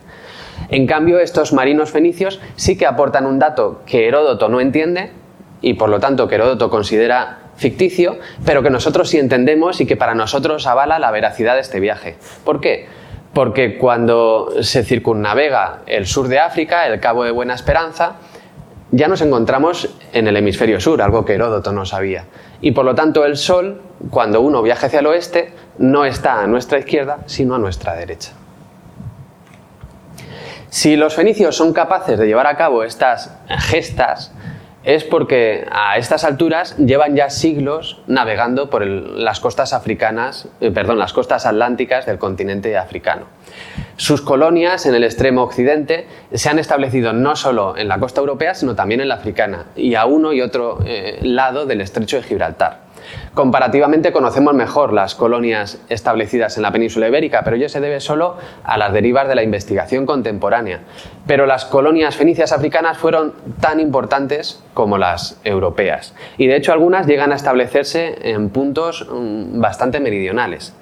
[0.69, 5.11] En cambio, estos marinos fenicios sí que aportan un dato que Heródoto no entiende
[5.61, 9.95] y por lo tanto que Heródoto considera ficticio, pero que nosotros sí entendemos y que
[9.95, 12.15] para nosotros avala la veracidad de este viaje.
[12.43, 12.87] ¿Por qué?
[13.35, 18.13] Porque cuando se circunnavega el sur de África, el Cabo de Buena Esperanza,
[18.91, 22.23] ya nos encontramos en el hemisferio sur, algo que Heródoto no sabía.
[22.61, 26.47] Y por lo tanto el Sol, cuando uno viaja hacia el oeste, no está a
[26.47, 28.31] nuestra izquierda, sino a nuestra derecha.
[30.69, 34.33] Si los fenicios son capaces de llevar a cabo estas gestas,
[34.85, 40.99] es porque a estas alturas llevan ya siglos navegando por las costas africanas, eh, perdón,
[40.99, 43.25] las costas atlánticas del continente africano.
[43.97, 48.53] Sus colonias en el extremo occidente se han establecido no solo en la costa europea,
[48.53, 52.23] sino también en la africana y a uno y otro eh, lado del estrecho de
[52.23, 52.84] Gibraltar.
[53.35, 58.37] Comparativamente conocemos mejor las colonias establecidas en la península ibérica, pero ello se debe solo
[58.63, 60.79] a las derivas de la investigación contemporánea.
[61.27, 66.13] Pero las colonias fenicias africanas fueron tan importantes como las europeas.
[66.37, 70.73] Y de hecho algunas llegan a establecerse en puntos mm, bastante meridionales.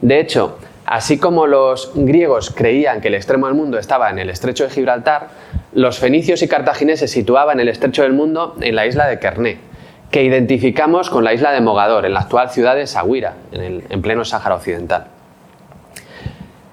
[0.00, 4.30] De hecho, así como los griegos creían que el extremo del mundo estaba en el
[4.30, 5.28] estrecho de Gibraltar,
[5.74, 9.67] los fenicios y cartagineses situaban el estrecho del mundo en la isla de Kerné,
[10.10, 14.24] que identificamos con la isla de Mogador, en la actual ciudad de Saguira, en, pleno
[14.24, 15.06] Sáhara Occidental.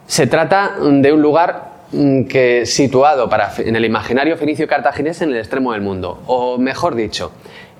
[0.07, 5.37] Se trata de un lugar mm, que situado en el imaginario fenicio cartaginés en el
[5.37, 7.31] extremo del mundo, o mejor dicho,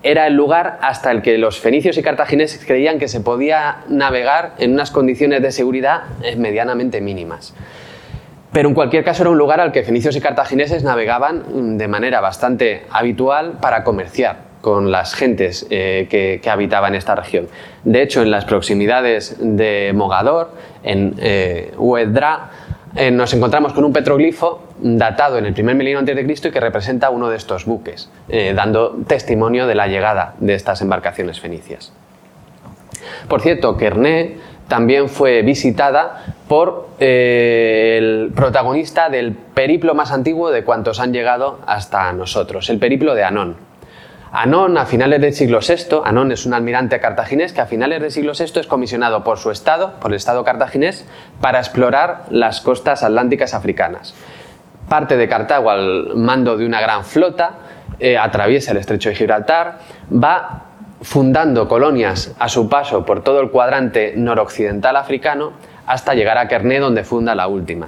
[0.04, 4.54] era el lugar hasta el que los fenicios y cartagineses creían que se podía navegar
[4.58, 7.56] en unas condiciones de seguridad eh, medianamente mínimas.
[8.52, 11.88] Pero en cualquier caso era un lugar al que fenicios y cartagineses navegaban mm, de
[11.88, 17.48] manera bastante habitual para comerciar con las gentes eh, que, habitaban esta región.
[17.84, 22.50] De hecho, en las proximidades de Mogador, en eh, Uedra,
[22.96, 26.52] eh, nos encontramos con un petroglifo datado en el primer milenio antes de Cristo y
[26.52, 28.10] que representa uno de estos buques,
[28.56, 31.94] dando testimonio de la llegada de estas embarcaciones fenicias.
[33.28, 41.00] Por cierto, Kerné también fue visitada por el protagonista del periplo más antiguo de cuantos
[41.00, 43.75] han llegado hasta nosotros, el periplo de Anón.
[44.38, 48.12] Anón, a finales del siglo VI, Anón es un almirante cartaginés que a finales del
[48.12, 51.06] siglo VI es comisionado por su estado, por el estado cartaginés,
[51.40, 54.14] para explorar las costas atlánticas africanas.
[54.90, 57.54] Parte de Cartago al mando de una gran flota,
[57.98, 59.80] eh, atraviesa el estrecho de Gibraltar,
[60.12, 60.66] va
[61.02, 65.54] fundando colonias a su paso por todo el cuadrante noroccidental africano
[65.88, 67.88] hasta llegar a Kerné, donde funda la última.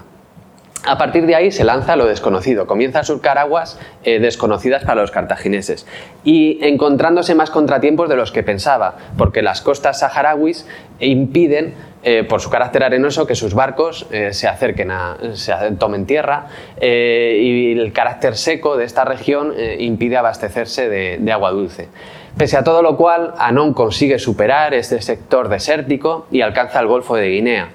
[0.85, 5.01] A partir de ahí se lanza lo desconocido, comienza a surcar aguas eh, desconocidas para
[5.01, 5.85] los cartagineses.
[6.23, 10.65] Y encontrándose más contratiempos de los que pensaba, porque las costas saharauis
[10.99, 16.05] impiden, eh, por su carácter arenoso, que sus barcos eh, se acerquen a, se tomen
[16.05, 16.47] tierra
[16.79, 21.89] y el carácter seco de esta región impide abastecerse de, de agua dulce.
[22.37, 27.15] Pese a todo lo cual, Anón consigue superar este sector desértico y alcanza el Golfo
[27.15, 27.69] de Guinea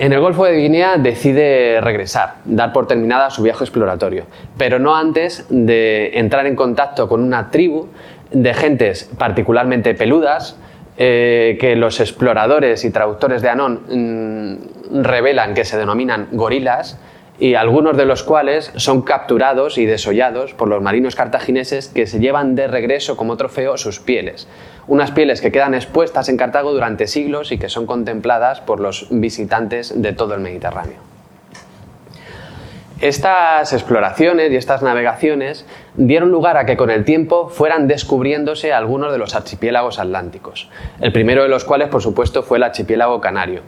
[0.00, 4.24] en el Golfo de Guinea decide regresar, dar por terminada su viaje exploratorio,
[4.56, 7.86] pero no antes de entrar en contacto con una tribu
[8.30, 10.56] de gentes particularmente peludas,
[10.96, 14.58] eh, que los exploradores y traductores de Anón
[14.90, 16.98] mm, revelan que se denominan gorilas,
[17.40, 22.20] y algunos de los cuales son capturados y desollados por los marinos cartagineses que se
[22.20, 24.46] llevan de regreso como trofeo sus pieles.
[24.86, 29.08] Unas pieles que quedan expuestas en Cartago durante siglos y que son contempladas por los
[29.10, 31.10] visitantes de todo el Mediterráneo.
[33.00, 39.10] Estas exploraciones y estas navegaciones dieron lugar a que con el tiempo fueran descubriéndose algunos
[39.12, 40.68] de los archipiélagos atlánticos,
[41.00, 43.62] el primero de los cuales por supuesto fue el archipiélago canario.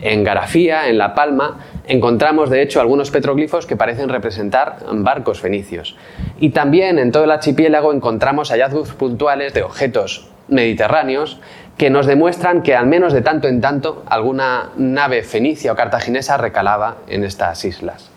[0.00, 5.96] En Garafía, en La Palma, encontramos de hecho algunos petroglifos que parecen representar barcos fenicios.
[6.38, 11.40] Y también en todo el archipiélago encontramos hallazgos puntuales de objetos mediterráneos
[11.76, 16.36] que nos demuestran que al menos de tanto en tanto alguna nave fenicia o cartaginesa
[16.36, 18.10] recalaba en estas islas.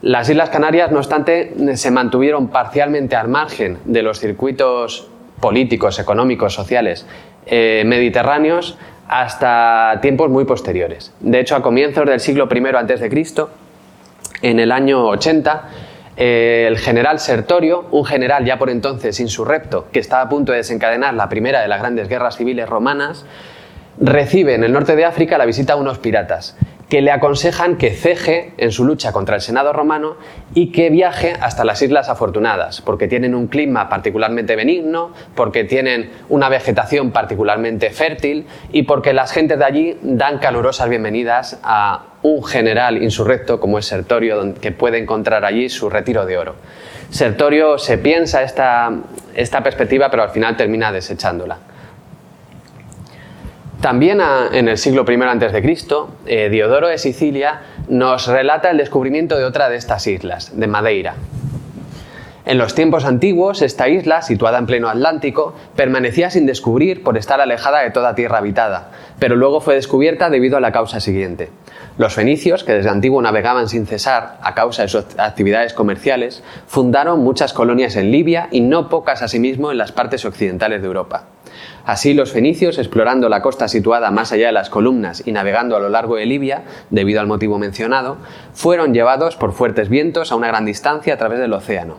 [0.00, 5.08] Las Islas Canarias, no obstante, se mantuvieron parcialmente al margen de los circuitos
[5.40, 7.06] políticos, económicos, sociales
[7.46, 8.78] eh, mediterráneos
[9.12, 11.12] hasta tiempos muy posteriores.
[11.20, 13.46] De hecho, a comienzos del siglo I a.C.,
[14.40, 15.68] en el año 80,
[16.16, 20.58] eh, el general Sertorio, un general ya por entonces insurrecto, que estaba a punto de
[20.58, 23.26] desencadenar la primera de las grandes guerras civiles romanas,
[24.00, 26.56] recibe en el norte de África la visita a unos piratas
[26.92, 30.18] que le aconsejan que ceje en su lucha contra el Senado romano
[30.52, 36.10] y que viaje hasta las Islas Afortunadas, porque tienen un clima particularmente benigno, porque tienen
[36.28, 42.44] una vegetación particularmente fértil y porque las gentes de allí dan calurosas bienvenidas a un
[42.44, 46.56] general insurrecto como es Sertorio, que puede encontrar allí su retiro de oro.
[47.08, 48.92] Sertorio se piensa esta,
[49.34, 51.56] esta perspectiva, pero al final termina desechándola.
[53.82, 54.20] También
[54.52, 55.86] en el siglo I a.C.,
[56.26, 61.16] eh, Diodoro de Sicilia nos relata el descubrimiento de otra de estas islas, de Madeira.
[62.44, 67.40] En los tiempos antiguos, esta isla, situada en pleno Atlántico, permanecía sin descubrir por estar
[67.40, 71.50] alejada de toda tierra habitada, pero luego fue descubierta debido a la causa siguiente.
[71.98, 77.18] Los fenicios, que desde antiguo navegaban sin cesar a causa de sus actividades comerciales, fundaron
[77.18, 81.31] muchas colonias en Libia y no pocas asimismo en las partes occidentales de Europa.
[81.84, 85.80] Así, los fenicios, explorando la costa situada más allá de las columnas y navegando a
[85.80, 88.18] lo largo de Libia, debido al motivo mencionado,
[88.52, 91.98] fueron llevados por fuertes vientos a una gran distancia a través del océano.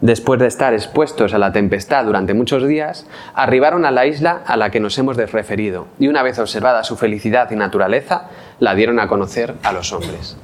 [0.00, 4.56] Después de estar expuestos a la tempestad durante muchos días, arribaron a la isla a
[4.56, 8.28] la que nos hemos referido y una vez observada su felicidad y naturaleza,
[8.60, 10.36] la dieron a conocer a los hombres.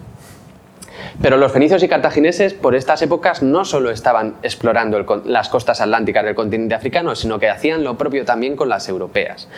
[1.22, 6.24] Pero los fenicios y cartagineses por estas épocas no solo estaban explorando las costas atlánticas
[6.24, 9.48] del continente africano, sino que hacían lo propio también con las europeas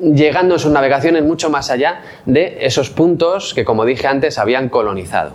[0.00, 4.68] llegando en sus navegaciones mucho más allá de esos puntos que, como dije antes, habían
[4.68, 5.32] colonizado.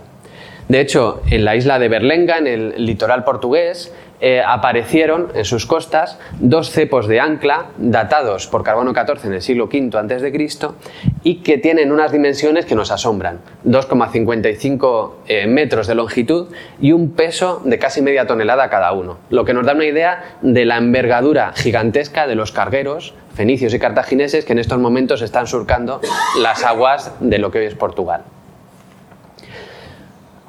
[0.68, 3.92] De hecho, en la isla de Berlenga, en el litoral portugués,
[4.24, 9.42] eh, aparecieron en sus costas dos cepos de ancla datados por carbono 14 en el
[9.42, 10.68] siglo V a.C.
[11.24, 16.46] y que tienen unas dimensiones que nos asombran, 2,55 eh, metros de longitud
[16.80, 20.36] y un peso de casi media tonelada cada uno, lo que nos da una idea
[20.40, 25.48] de la envergadura gigantesca de los cargueros fenicios y cartagineses que en estos momentos están
[25.48, 26.00] surcando
[26.38, 28.22] las aguas de lo que hoy es Portugal.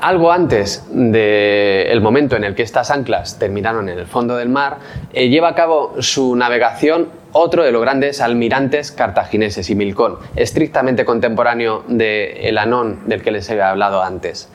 [0.03, 4.79] Algo antes del momento en el que estas anclas terminaron en el fondo del mar,
[5.13, 11.05] eh, lleva a cabo su navegación otro de los grandes almirantes cartagineses, y Milcón, estrictamente
[11.05, 14.49] contemporáneo de el Anón del que les he hablado antes.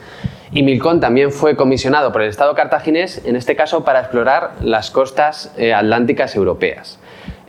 [0.53, 4.91] Y Milcón también fue comisionado por el Estado cartaginés, en este caso para explorar las
[4.91, 6.99] costas eh, atlánticas europeas.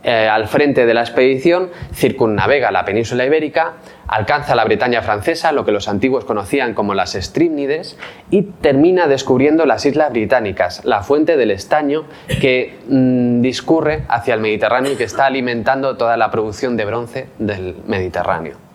[0.02, 3.74] Eh, al frente de la expedición, circunnavega la península ibérica,
[4.08, 7.98] alcanza la Bretaña francesa, lo que los antiguos conocían como las Strímnides,
[8.30, 12.04] y termina descubriendo las Islas Británicas, la fuente del estaño
[12.40, 17.26] que mm, discurre hacia el Mediterráneo y que está alimentando toda la producción de bronce
[17.38, 18.69] del Mediterráneo.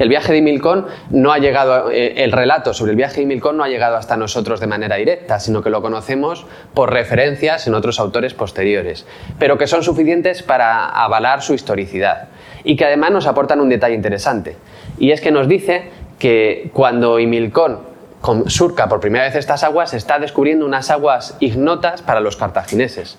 [0.00, 3.58] El viaje de Milcón no ha llegado, eh, el relato sobre el viaje de Milcón
[3.58, 7.74] no ha llegado hasta nosotros de manera directa, sino que lo conocemos por referencias en
[7.74, 9.06] otros autores posteriores,
[9.38, 12.28] pero que son suficientes para avalar su historicidad
[12.64, 14.56] y que además nos aportan un detalle interesante.
[14.98, 17.80] Y es que nos dice que cuando Imilcón
[18.46, 23.18] surca por primera vez estas aguas, está descubriendo unas aguas ignotas para los cartagineses,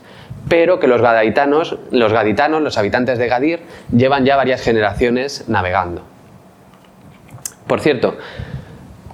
[0.50, 3.60] pero que los gaditanos, los gaditanos, los habitantes de Gadir,
[3.96, 6.11] llevan ya varias generaciones navegando.
[7.68, 8.18] Por cierto,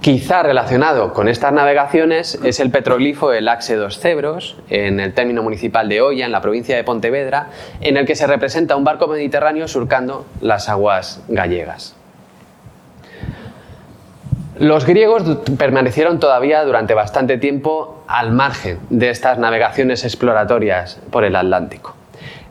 [0.01, 5.43] quizá relacionado con estas navegaciones es el petroglifo del Axe dos Cebros, en el término
[5.43, 7.49] municipal de Oya, en la provincia de Pontevedra,
[7.81, 11.95] en el que se representa un barco mediterráneo surcando las aguas gallegas.
[14.59, 15.23] Los griegos
[15.59, 21.96] permanecieron todavía durante bastante tiempo al margen de estas navegaciones exploratorias por el Atlántico.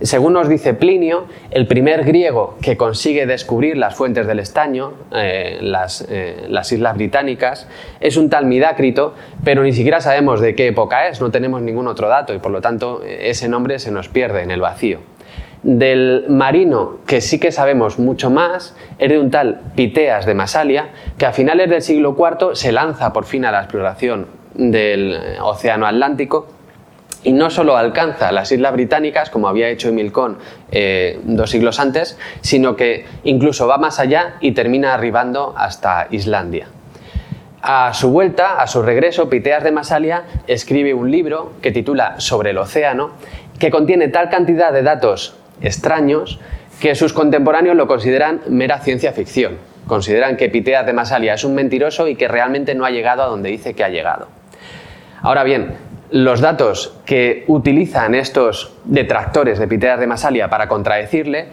[0.03, 5.59] Según nos dice Plinio, el primer griego que consigue descubrir las fuentes del estaño, eh,
[5.59, 7.67] eh, las, islas británicas,
[8.01, 11.89] es un tal Midácrito, pero ni siquiera sabemos de qué época es, no tenemos ningún
[11.89, 14.99] otro dato y por lo tanto ese nombre se nos pierde en el vacío.
[15.63, 20.91] Del marino, que sí que sabemos mucho más, es de un tal Piteas de Masalia,
[21.17, 25.87] que a finales del siglo IV se lanza por fin a la exploración del Océano
[25.87, 26.49] Atlántico
[27.25, 30.39] y no solo alcanza las Islas Británicas, como había hecho Emilcón
[30.71, 36.69] eh, dos siglos antes, sino que incluso va más allá y termina arribando hasta Islandia.
[37.63, 42.51] A su vuelta, a su regreso, Piteas de Masalia escribe un libro que titula Sobre
[42.51, 43.11] el océano,
[43.59, 46.39] que contiene tal cantidad de datos extraños
[46.81, 49.59] que sus contemporáneos lo consideran mera ciencia ficción.
[49.87, 53.27] Consideran que Piteas de Masalia es un mentiroso y que realmente no ha llegado a
[53.27, 54.29] donde dice que ha llegado.
[55.23, 55.75] Ahora bien,
[56.11, 61.49] los datos que utilizan estos detractores de Piteas de Masalia para contradecirle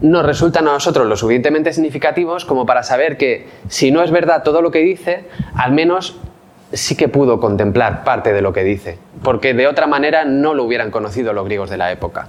[0.00, 4.42] nos resultan a nosotros lo suficientemente significativos como para saber que si no es verdad
[4.44, 6.16] todo lo que dice, al menos
[6.72, 10.64] sí que pudo contemplar parte de lo que dice, porque de otra manera no lo
[10.64, 12.28] hubieran conocido los griegos de la época.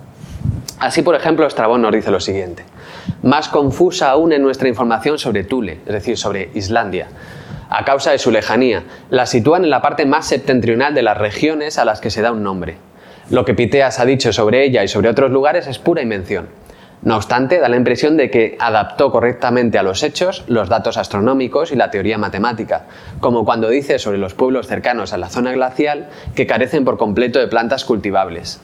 [0.80, 2.64] Así, por ejemplo, Estrabón nos dice lo siguiente.
[3.22, 7.08] Más confusa aún en nuestra información sobre Tule, es decir, sobre Islandia,
[7.70, 8.84] a causa de su lejanía.
[9.10, 12.32] La sitúan en la parte más septentrional de las regiones a las que se da
[12.32, 12.78] un nombre.
[13.30, 16.50] Lo que Piteas ha dicho sobre ella y sobre otros lugares es pura invención.
[17.02, 21.72] No obstante, da la impresión de que adaptó correctamente a los hechos los datos astronómicos
[21.72, 22.88] y la teoría matemática,
[23.22, 27.40] como cuando dice sobre los pueblos cercanos a la zona glacial que carecen por completo
[27.40, 28.60] de plantas cultivables.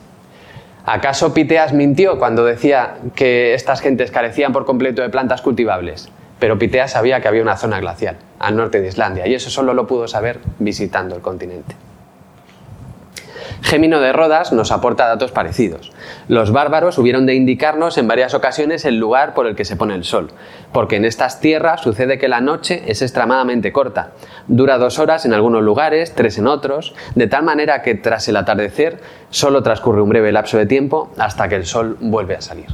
[0.86, 6.10] ¿Acaso Piteas mintió cuando decía que estas gentes carecían por completo de plantas cultivables?
[6.46, 9.74] Pero Piteas sabía que había una zona glacial al norte de Islandia y eso solo
[9.74, 11.76] lo pudo saber visitando el continente.
[13.64, 15.92] Gémino de Rodas nos aporta datos parecidos.
[16.28, 19.96] Los bárbaros hubieron de indicarnos en varias ocasiones el lugar por el que se pone
[19.96, 20.30] el sol,
[20.72, 24.12] porque en estas tierras sucede que la noche es extremadamente corta.
[24.48, 28.38] Dura dos horas en algunos lugares, tres en otros, de tal manera que tras el
[28.38, 29.00] atardecer
[29.32, 32.68] solo transcurre un breve lapso de tiempo hasta que el sol vuelve a salir.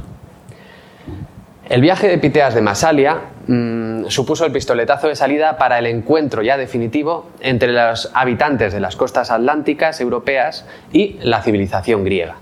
[1.70, 6.42] El viaje de Piteas de Masalia mm, supuso el pistoletazo de salida para el encuentro
[6.42, 12.36] ya definitivo entre los habitantes de las costas atlánticas europeas y la civilización griega.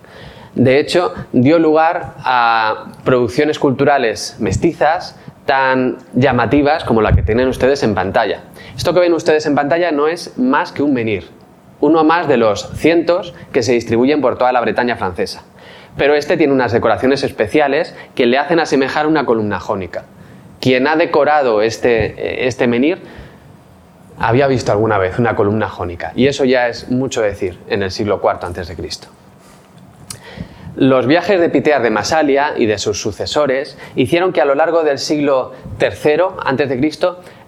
[0.54, 7.82] De hecho, dio lugar a producciones culturales mestizas tan llamativas como la que tienen ustedes
[7.82, 8.42] en pantalla.
[8.76, 11.28] Esto que ven ustedes en pantalla no es más que un menir,
[11.80, 15.44] uno más de los cientos que se distribuyen por toda la Bretaña francesa
[15.96, 20.04] pero este tiene unas decoraciones especiales que le hacen asemejar una columna jónica.
[20.60, 23.00] Quien ha decorado este, este menir
[24.18, 27.90] había visto alguna vez una columna jónica, y eso ya es mucho decir en el
[27.90, 28.76] siglo IV a.C.
[30.76, 34.84] Los viajes de Piteas de Masalia y de sus sucesores hicieron que a lo largo
[34.84, 36.90] del siglo III a.C.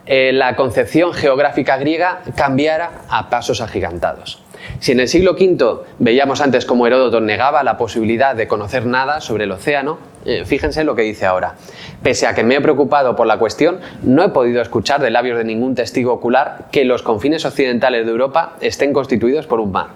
[0.06, 4.41] Eh, la concepción geográfica griega cambiara a pasos agigantados.
[4.80, 9.20] Si en el siglo V veíamos antes como Heródoto negaba la posibilidad de conocer nada
[9.20, 11.54] sobre el océano, eh, fíjense lo que dice ahora.
[12.02, 15.38] Pese a que me he preocupado por la cuestión, no he podido escuchar de labios
[15.38, 19.88] de ningún testigo ocular que los confines occidentales de Europa estén constituidos por un mar.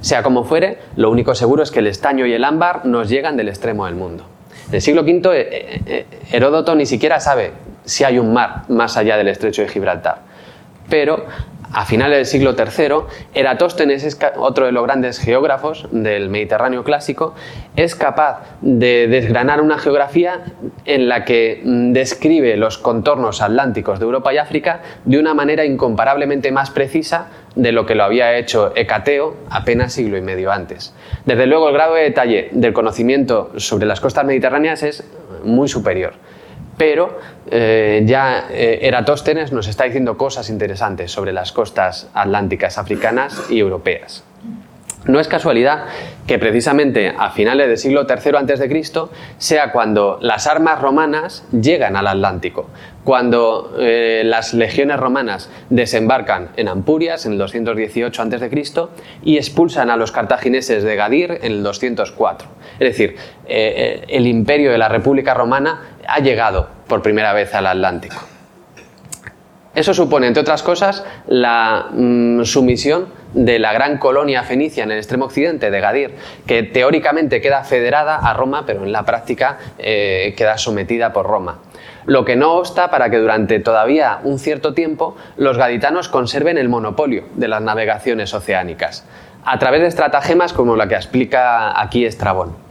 [0.00, 3.36] Sea como fuere, lo único seguro es que el estaño y el ámbar nos llegan
[3.36, 4.24] del extremo del mundo.
[4.68, 7.52] En el siglo V, eh, eh, Heródoto ni siquiera sabe
[7.84, 10.18] si hay un mar más allá del estrecho de Gibraltar.
[10.88, 11.24] Pero
[11.72, 17.34] a finales del siglo III, Eratóstenes, es otro de los grandes geógrafos del Mediterráneo clásico,
[17.76, 20.40] es capaz de desgranar una geografía
[20.84, 25.64] en la que mm, describe los contornos atlánticos de Europa y África de una manera
[25.64, 30.94] incomparablemente más precisa de lo que lo había hecho Hecateo apenas siglo y medio antes.
[31.24, 35.04] Desde luego, el grado de detalle del conocimiento sobre las costas mediterráneas es
[35.42, 36.14] muy superior
[36.76, 37.18] pero
[37.50, 43.58] eh, ya eh, Eratóstenes nos está diciendo cosas interesantes sobre las costas atlánticas africanas y
[43.58, 44.24] europeas.
[45.06, 45.84] No es casualidad
[46.26, 48.82] que precisamente a finales del siglo III a.C.
[49.38, 52.68] sea cuando las armas romanas llegan al Atlántico,
[53.04, 58.64] cuando eh, las legiones romanas desembarcan en Ampurias en el 218 a.C.
[59.22, 62.48] y expulsan a los cartagineses de Gadir en el 204.
[62.80, 63.16] Es decir,
[63.46, 68.16] el imperio de la República Romana ha llegado por primera vez al Atlántico.
[69.76, 74.96] Eso supone, entre otras cosas, la mm, sumisión de la gran colonia fenicia en el
[74.96, 76.14] extremo occidente de Gadir,
[76.46, 81.58] que teóricamente queda federada a Roma, pero en la práctica eh, queda sometida por Roma.
[82.06, 86.70] Lo que no obsta para que durante todavía un cierto tiempo los gaditanos conserven el
[86.70, 89.04] monopolio de las navegaciones oceánicas,
[89.44, 92.65] a través de estratagemas como la que explica aquí Estrabón.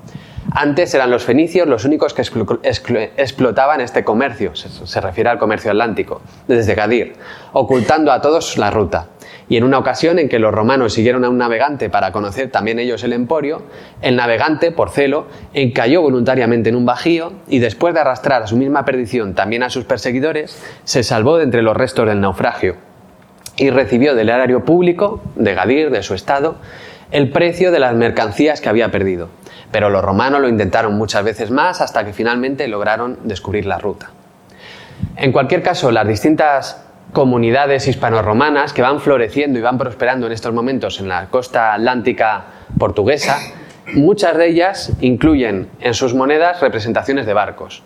[0.58, 6.22] Antes eran los fenicios los únicos que explotaban este comercio, se refiere al comercio atlántico,
[6.48, 7.16] desde Gadir,
[7.52, 9.08] ocultando a todos la ruta.
[9.50, 12.80] Y en una ocasión en que los romanos siguieron a un navegante para conocer también
[12.80, 13.64] ellos el emporio,
[14.02, 18.56] el navegante, por celo, encalló voluntariamente en un bajío y después de arrastrar a su
[18.56, 22.78] misma perdición también a sus perseguidores, se salvó de entre los restos del naufragio
[23.58, 26.56] y recibió del erario público, de Gadir, de su estado,
[27.12, 29.30] el precio de las mercancías que había perdido
[29.76, 34.12] pero los romanos lo intentaron muchas veces más hasta que finalmente lograron descubrir la ruta.
[35.18, 36.82] En cualquier caso, las distintas
[37.12, 42.46] comunidades hispano-romanas que van floreciendo y van prosperando en estos momentos en la costa atlántica
[42.78, 43.38] portuguesa,
[43.96, 47.84] muchas de ellas incluyen en sus monedas representaciones de barcos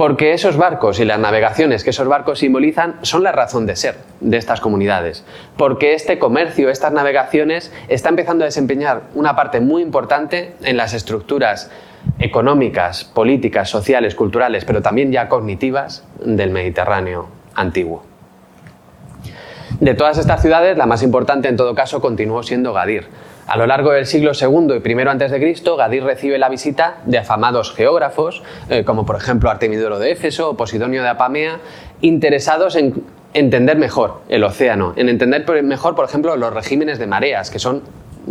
[0.00, 3.96] porque esos barcos y las navegaciones que esos barcos simbolizan son la razón de ser
[4.20, 5.26] de estas comunidades,
[5.58, 10.94] porque este comercio, estas navegaciones, está empezando a desempeñar una parte muy importante en las
[10.94, 11.70] estructuras
[12.18, 18.02] económicas, políticas, sociales, culturales, pero también ya cognitivas del Mediterráneo antiguo.
[19.80, 23.06] De todas estas ciudades, la más importante en todo caso continuó siendo Gadir,
[23.50, 27.74] A lo largo del siglo II y I Cristo, Gadir recibe la visita de afamados
[27.74, 31.58] geógrafos, eh, como por ejemplo Artemidoro de Éfeso o Posidonio de Apamea,
[32.00, 33.02] interesados en
[33.34, 37.82] entender mejor el océano, en entender mejor, por ejemplo, los regímenes de mareas, que son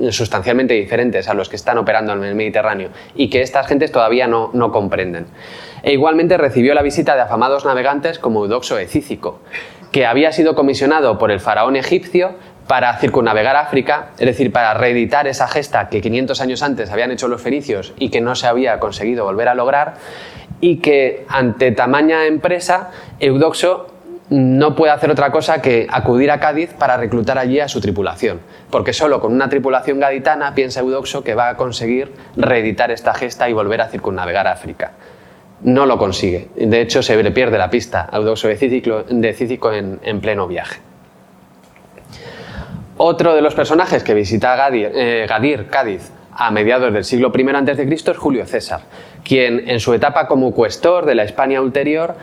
[0.09, 4.25] sustancialmente diferentes a los que están operando en el Mediterráneo y que estas gentes todavía
[4.27, 5.25] no, no comprenden.
[5.83, 9.41] E igualmente recibió la visita de afamados navegantes como Eudoxo de Cícico,
[9.91, 12.35] que había sido comisionado por el faraón egipcio
[12.69, 17.27] para circunnavegar África, es decir, para reeditar esa gesta que 500 años antes habían hecho
[17.27, 19.95] los fenicios y que no se había conseguido volver a lograr,
[20.61, 23.87] y que ante tamaña empresa, Eudoxo
[24.29, 28.39] no puede hacer otra cosa que acudir a Cádiz para reclutar allí a su tripulación,
[28.69, 33.49] porque solo con una tripulación gaditana piensa Eudoxo que va a conseguir reeditar esta gesta
[33.49, 34.91] y volver a circunnavegar África.
[35.63, 38.57] No lo consigue, de hecho se le pierde la pista a Eudoxo de
[39.33, 40.88] Cícico, en pleno viaje.
[43.01, 47.47] Otro de los personajes que visita Gadir, eh, Gadir, Cádiz, a mediados del siglo I
[47.47, 47.87] a.C.
[48.11, 48.81] es Julio César,
[49.23, 52.15] quien en su etapa como cuestor de la España ulterior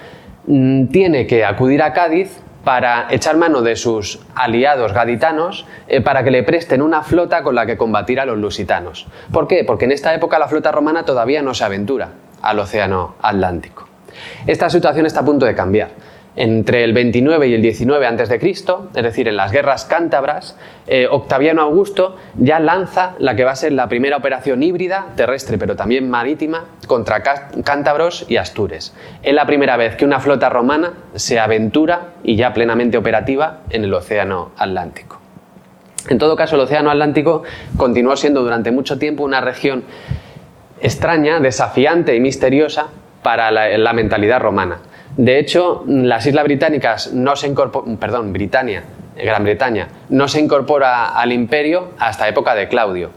[0.46, 6.22] mm, tiene que acudir a Cádiz para echar mano de sus aliados gaditanos eh, para
[6.22, 9.06] que le presten una flota con la que combatir a los lusitanos.
[9.32, 9.64] ¿Por qué?
[9.64, 12.10] Porque en esta época la flota romana todavía no se aventura
[12.42, 13.88] al Océano Atlántico.
[14.46, 15.88] Esta situación está a punto de cambiar
[16.36, 20.56] entre el 29 y el 19 a.C., es decir, en las guerras cántabras,
[20.86, 25.56] eh, Octaviano Augusto ya lanza la que va a ser la primera operación híbrida, terrestre
[25.58, 27.22] pero también marítima, contra
[27.64, 28.94] cántabros y astures.
[29.22, 33.84] Es la primera vez que una flota romana se aventura y ya plenamente operativa en
[33.84, 35.18] el Océano Atlántico.
[36.08, 37.42] En todo caso, el Océano Atlántico
[37.76, 39.84] continuó siendo durante mucho tiempo una región
[40.80, 42.88] extraña, desafiante y misteriosa
[43.22, 44.78] para la mentalidad romana.
[45.16, 48.82] De hecho, las Islas Británicas no se incorporan, perdón, Britania,
[49.16, 53.10] Gran Bretaña, no se incorpora al imperio hasta época de Claudio.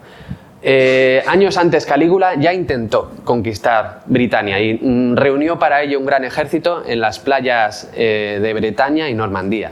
[0.62, 6.26] Eh, años antes Calígula ya intentó conquistar Britania y mm, reunió para ello un gran
[6.26, 9.72] ejército en las playas eh, de Bretaña y Normandía.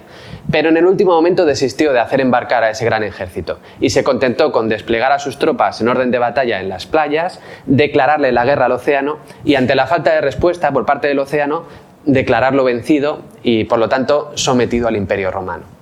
[0.50, 4.06] Pero en el último momento desistió de hacer embarcar a ese gran ejército y se
[4.06, 8.46] contentó con desplegar a sus tropas en orden de batalla en las playas, declararle la
[8.46, 11.66] guerra al océano y ante la falta de respuesta por parte del océano
[12.08, 15.78] declararlo vencido y por lo tanto sometido al imperio romano.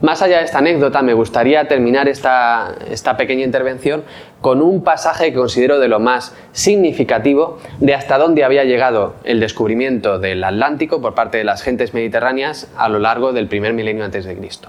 [0.00, 4.04] Más allá de esta anécdota, me gustaría terminar esta, esta, pequeña intervención
[4.42, 9.40] con un pasaje que considero de lo más significativo de hasta dónde había llegado el
[9.40, 14.04] descubrimiento del Atlántico por parte de las gentes mediterráneas a lo largo del primer milenio
[14.04, 14.68] antes de Cristo.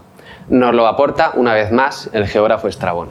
[0.49, 3.09] Nos lo aporta una vez más el geógrafo Estrabón.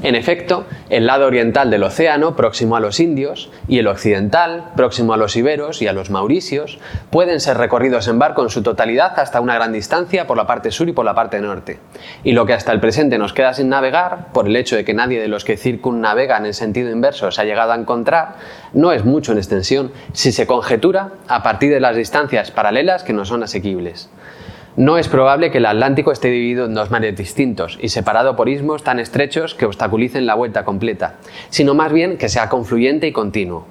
[0.00, 5.12] En efecto, el lado oriental del océano, próximo a los indios, y el occidental, próximo
[5.12, 6.78] a los iberos y a los mauricios,
[7.10, 10.70] pueden ser recorridos en barco en su totalidad hasta una gran distancia por la parte
[10.70, 11.80] sur y por la parte norte.
[12.22, 14.94] Y lo que hasta el presente nos queda sin navegar, por el hecho de que
[14.94, 18.36] nadie de los que circunnavegan en sentido inverso se ha llegado a encontrar,
[18.72, 23.12] no es mucho en extensión si se conjetura a partir de las distancias paralelas que
[23.12, 24.08] no son asequibles.
[24.78, 28.48] No es probable que el Atlántico esté dividido en dos mares distintos y separado por
[28.48, 31.16] istmos tan estrechos que obstaculicen la vuelta completa,
[31.50, 33.66] sino más bien que sea confluyente y continuo.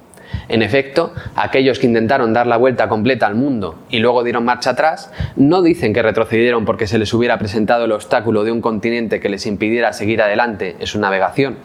[0.50, 4.68] En efecto, aquellos que intentaron dar la vuelta completa al mundo y luego dieron marcha
[4.68, 9.18] atrás, no dicen que retrocedieron porque se les hubiera presentado el obstáculo de un continente
[9.18, 11.56] que les impidiera seguir adelante en su navegación,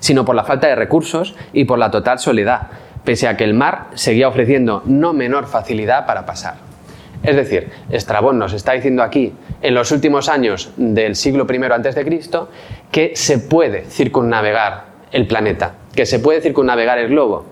[0.00, 2.68] sino por la falta de recursos y por la total soledad,
[3.04, 6.65] pese a que el mar seguía ofreciendo no menor facilidad para pasar.
[7.26, 12.22] Es decir, Estrabón nos está diciendo aquí, en los últimos años del siglo I a.C.,
[12.92, 17.44] que se puede circunnavegar el planeta, que se puede circunnavegar el globo.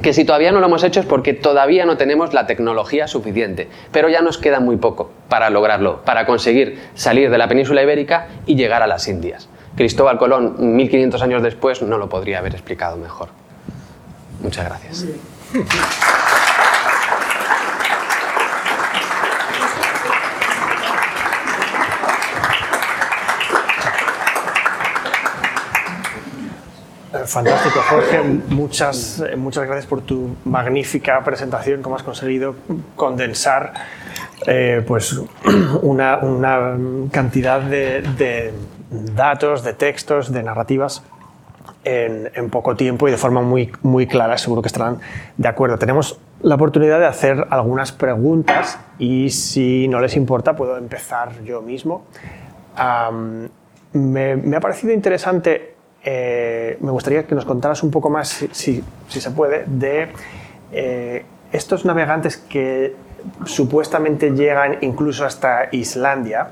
[0.00, 3.68] Que si todavía no lo hemos hecho es porque todavía no tenemos la tecnología suficiente,
[3.92, 8.28] pero ya nos queda muy poco para lograrlo, para conseguir salir de la península ibérica
[8.46, 9.50] y llegar a las Indias.
[9.76, 13.28] Cristóbal Colón, 1500 años después, no lo podría haber explicado mejor.
[14.40, 15.06] Muchas gracias.
[27.32, 28.22] Fantástico, Jorge.
[28.50, 32.54] Muchas, muchas gracias por tu magnífica presentación, cómo has conseguido
[32.94, 33.72] condensar
[34.46, 35.18] eh, pues
[35.82, 36.76] una, una
[37.10, 38.52] cantidad de,
[38.90, 41.02] datos, de textos, de narrativas
[41.84, 44.36] en, poco tiempo y de forma muy, muy clara.
[44.36, 44.98] Seguro que estarán
[45.38, 45.78] de acuerdo.
[45.78, 51.62] Tenemos la oportunidad de hacer algunas preguntas y si no les importa puedo empezar yo
[51.62, 52.04] mismo.
[53.94, 55.71] me, ha parecido interesante
[56.04, 60.08] eh, me gustaría que nos contaras un poco más, si, se puede, de
[60.72, 62.96] eh, estos navegantes que
[63.44, 66.48] supuestamente llegan incluso hasta Islandia.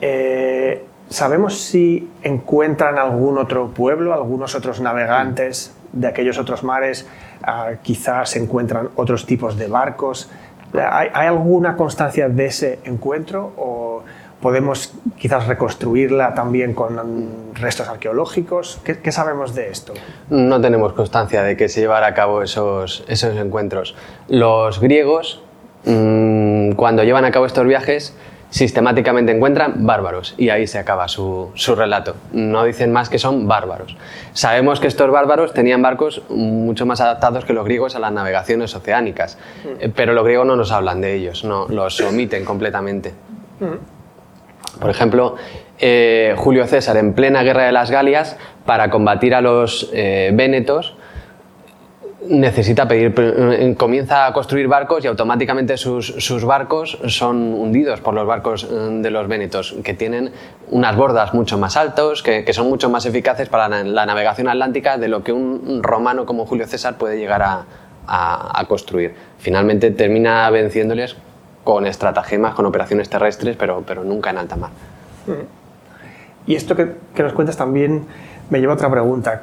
[0.00, 7.06] Eh, ¿Sabemos si encuentran algún otro pueblo, algunos otros navegantes de aquellos otros mares?
[7.42, 10.28] Ah, quizás se encuentran otros tipos de barcos.
[10.74, 14.04] ¿Hay, alguna constancia de ese encuentro
[14.40, 18.80] podemos quizás reconstruirla también con restos arqueológicos?
[18.84, 19.94] ¿Qué, sabemos de esto?
[20.30, 23.96] No tenemos constancia de que se llevara a cabo esos, esos encuentros.
[24.28, 25.42] Los griegos,
[25.84, 28.14] mm, cuando llevan a cabo estos viajes,
[28.50, 32.14] sistemáticamente encuentran bárbaros y ahí se acaba su, su, relato.
[32.32, 33.96] No dicen más que son bárbaros.
[34.32, 38.74] Sabemos que estos bárbaros tenían barcos mucho más adaptados que los griegos a las navegaciones
[38.74, 39.68] oceánicas, mm.
[39.80, 43.12] eh, pero los griegos no nos hablan de ellos, no, los omiten completamente.
[44.80, 45.36] Por ejemplo,
[45.80, 48.36] eh, Julio César en plena guerra de las Galias,
[48.66, 50.94] para combatir a los eh, vénetos,
[52.28, 58.26] necesita pedir, eh, comienza a construir barcos y automáticamente sus, barcos son hundidos por los
[58.26, 60.32] barcos de los vénetos, que tienen
[60.70, 65.08] unas bordas mucho más altos, que, son mucho más eficaces para la, navegación atlántica de
[65.08, 69.14] lo que un romano como Julio César puede llegar a, construir.
[69.38, 71.16] Finalmente termina venciéndoles
[71.68, 74.70] con estratagemas, con operaciones terrestres, pero, pero nunca en alta mar.
[76.46, 78.06] Y esto que, que nos cuentas también
[78.48, 79.42] me lleva a otra pregunta.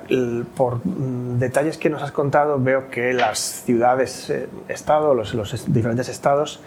[0.57, 6.09] Por mm, detalles que nos has contado, veo que las ciudades-estado, eh, los, los, diferentes
[6.09, 6.61] estados,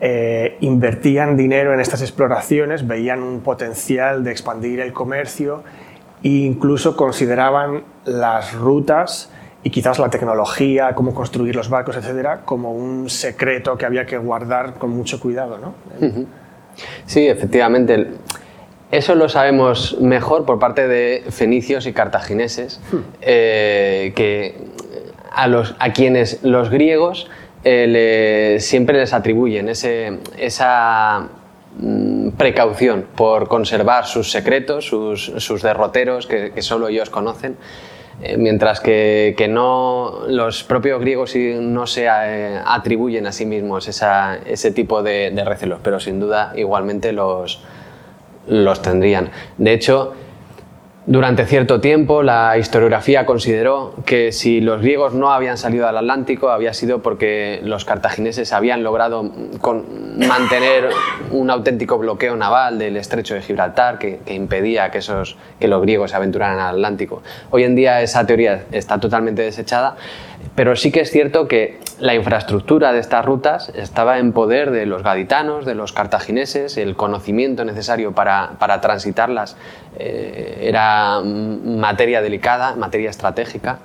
[0.00, 5.64] eh, invertían dinero en estas exploraciones, veían un potencial de expandir el comercio
[6.22, 9.31] e incluso consideraban las rutas
[9.62, 14.18] y quizás la tecnología, cómo construir los barcos, etcétera, como un secreto que había que
[14.18, 15.58] guardar con mucho cuidado.
[15.58, 15.74] ¿no?
[17.06, 18.08] Sí, efectivamente.
[18.90, 22.96] Eso lo sabemos mejor por parte de fenicios y cartagineses, hmm.
[23.22, 24.54] eh, que
[25.30, 27.30] a, los, a quienes los griegos
[27.64, 31.28] eh, siempre les atribuyen esa
[31.78, 37.56] mm, precaución por conservar sus secretos, sus, derroteros que, solo ellos conocen,
[38.22, 45.02] eh, mientras que, no los propios griegos no se atribuyen a sí mismos ese tipo
[45.02, 47.62] de, de recelos, pero sin duda igualmente los,
[48.46, 49.30] los tendrían.
[49.58, 50.14] De hecho,
[51.06, 56.50] durante cierto tiempo la historiografía consideró que si los griegos no habían salido al Atlántico
[56.50, 59.24] había sido porque los cartagineses habían logrado
[60.16, 60.90] mantener
[61.32, 66.12] un auténtico bloqueo naval del estrecho de Gibraltar que, impedía que, esos, que los griegos
[66.12, 67.22] se aventuraran al Atlántico.
[67.50, 69.96] Hoy en día esa teoría está totalmente desechada,
[70.54, 74.86] pero sí que es cierto que la infraestructura de estas rutas estaba en poder de
[74.86, 79.56] los gaditanos, de los cartagineses, el conocimiento necesario para, para transitarlas
[79.98, 83.78] eh, era materia delicada, materia estratégica.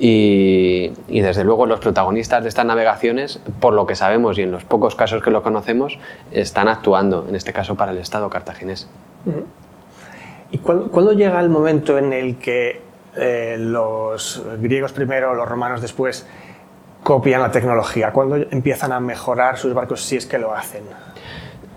[0.00, 4.64] Y, desde luego los protagonistas de estas navegaciones, por lo que sabemos y en los
[4.64, 5.98] pocos casos que lo conocemos,
[6.30, 8.88] están actuando, en este caso para el Estado cartaginés.
[10.52, 12.80] ¿Y cuándo, llega el momento en el que
[13.18, 16.26] eh, los griegos primero, los romanos después,
[17.02, 18.12] copian la tecnología?
[18.12, 20.84] ¿Cuándo empiezan a mejorar sus barcos si es que lo hacen?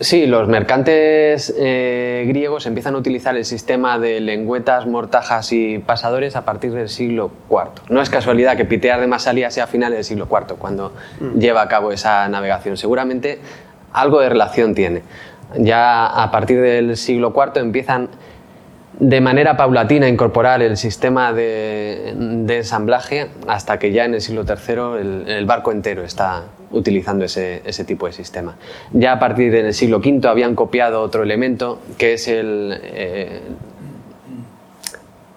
[0.01, 6.35] Sí, los mercantes eh, griegos empiezan a utilizar el sistema de lengüetas, mortajas y pasadores
[6.35, 7.83] a partir del siglo IV.
[7.89, 11.37] No es casualidad que Pitear de Masalia sea a finales del siglo IV cuando mm.
[11.37, 12.77] lleva a cabo esa navegación.
[12.77, 13.37] Seguramente
[13.93, 15.03] algo de relación tiene.
[15.59, 18.09] Ya a partir del siglo IV empiezan
[19.01, 22.13] de manera paulatina incorporar el sistema de,
[22.47, 28.05] ensamblaje hasta que ya en el siglo III el barco entero está, utilizando ese, tipo
[28.05, 28.55] de sistema.
[28.93, 32.79] Ya a partir del siglo V habían copiado otro elemento que es el...
[32.83, 33.41] Eh,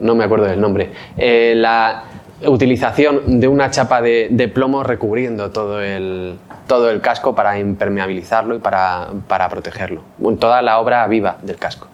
[0.00, 0.90] no me acuerdo del nombre.
[1.16, 2.04] Eh, la
[2.46, 6.36] utilización de una chapa de, plomo recubriendo todo el,
[6.66, 9.08] todo el casco para impermeabilizarlo y para,
[9.48, 10.02] protegerlo.
[10.38, 11.88] Toda la obra viva del casco.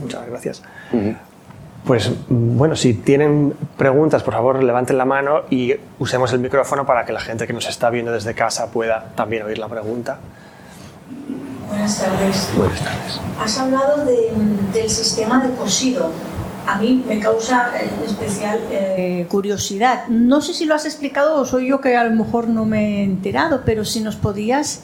[0.00, 0.62] Muchas gracias.
[1.84, 7.06] Pues bueno, si tienen preguntas, por favor levanten la mano y usemos el micrófono para
[7.06, 10.18] que la gente que nos está viendo desde casa pueda también oír la pregunta.
[11.68, 12.50] Buenas tardes.
[12.56, 13.20] Buenas tardes.
[13.40, 16.10] Has hablado del sistema de cosido.
[16.66, 20.06] A mí me causa eh, especial eh, curiosidad.
[20.08, 22.98] No sé si lo has explicado o soy yo que a lo mejor no me
[23.00, 24.82] he enterado, pero si nos podías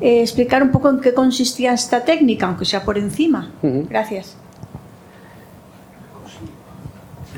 [0.00, 3.50] eh, explicar un poco en qué consistía esta técnica, aunque sea por encima.
[3.62, 4.36] Gracias.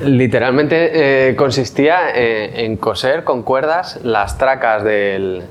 [0.01, 5.43] Literalmente eh, consistía eh, en coser con cuerdas las tracas del,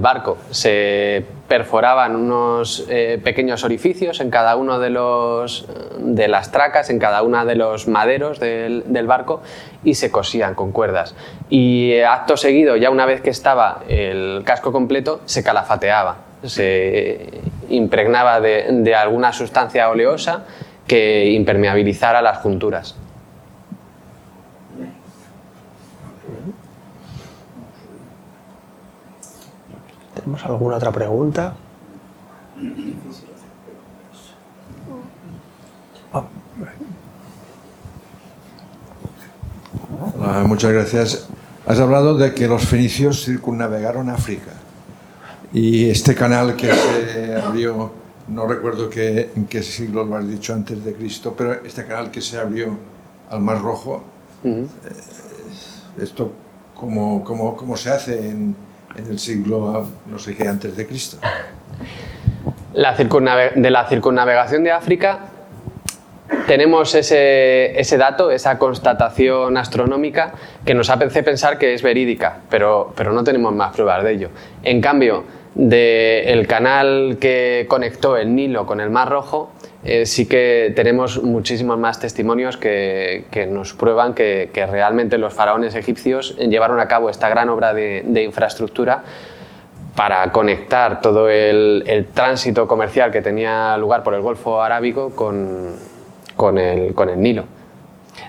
[0.00, 0.36] barco.
[0.50, 5.66] Se perforaban unos eh, pequeños orificios en cada uno de, los,
[5.98, 9.42] de las tracas, en cada uno de los maderos del, barco
[9.82, 11.14] y se cosían con cuerdas.
[11.48, 17.26] Y acto seguido, ya una vez que estaba el casco completo, se calafateaba se
[17.70, 20.44] impregnaba de, de alguna sustancia oleosa
[20.86, 22.96] que impermeabilizara las junturas.
[30.24, 31.54] ¿Tenemos alguna otra pregunta?
[40.18, 41.28] Hola, muchas gracias.
[41.66, 44.52] Has hablado de que los fenicios circunnavegaron África
[45.52, 47.92] y este canal que se abrió,
[48.28, 52.10] no recuerdo qué, en qué siglo lo has dicho antes de Cristo, pero este canal
[52.10, 52.78] que se abrió
[53.28, 54.02] al Mar Rojo,
[54.42, 54.66] eh,
[55.98, 56.32] ¿esto
[56.74, 58.56] cómo, cómo, cómo se hace en,
[58.96, 61.18] en, el siglo no sé qué antes de Cristo?
[62.72, 65.20] De la circunnavegación de África
[66.46, 70.32] tenemos ese, ese, dato, esa constatación astronómica
[70.64, 74.30] que nos hace pensar que es verídica, pero, pero no tenemos más pruebas de ello.
[74.62, 75.24] En cambio,
[75.54, 79.52] del canal que conectó el Nilo con el Mar Rojo,
[79.84, 86.36] eh, sí que tenemos muchísimos más testimonios que, nos prueban que, realmente los faraones egipcios
[86.38, 89.04] llevaron a cabo esta gran obra de, infraestructura
[89.94, 95.72] para conectar todo el, tránsito comercial que tenía lugar por el Golfo Arábigo con,
[96.34, 97.44] con el, con el Nilo.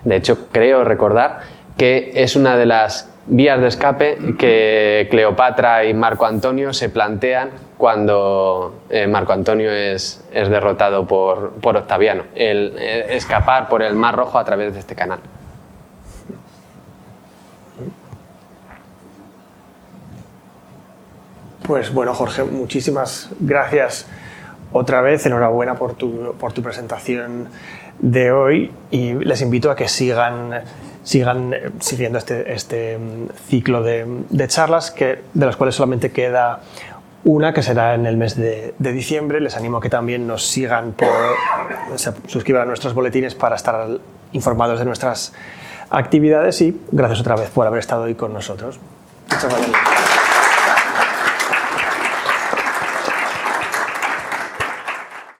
[0.04, 1.40] De hecho, creo recordar
[1.78, 7.50] que es una de las vías de escape que Cleopatra y Marco Antonio se plantean
[7.78, 13.96] cuando eh, Marco Antonio es, es derrotado por, por, Octaviano, el eh, escapar por el
[13.96, 15.20] Mar Rojo a través de este canal.
[21.64, 24.08] Pues bueno, Jorge, muchísimas gracias
[24.72, 25.26] otra vez.
[25.26, 27.50] Enhorabuena por tu, por tu presentación
[28.00, 30.62] de hoy y les invito a que sigan,
[31.04, 36.12] sigan eh, siguiendo este, este mm, ciclo de, de, charlas, que, de las cuales solamente
[36.12, 36.62] queda
[37.26, 39.42] una que será en el mes de, diciembre.
[39.42, 41.10] Les animo a que también nos sigan, por,
[42.28, 43.90] suscriban a nuestros boletines para estar
[44.32, 45.34] informados de nuestras
[45.90, 48.80] actividades y gracias otra vez por haber estado hoy con nosotros.
[49.30, 50.05] Muchas gracias.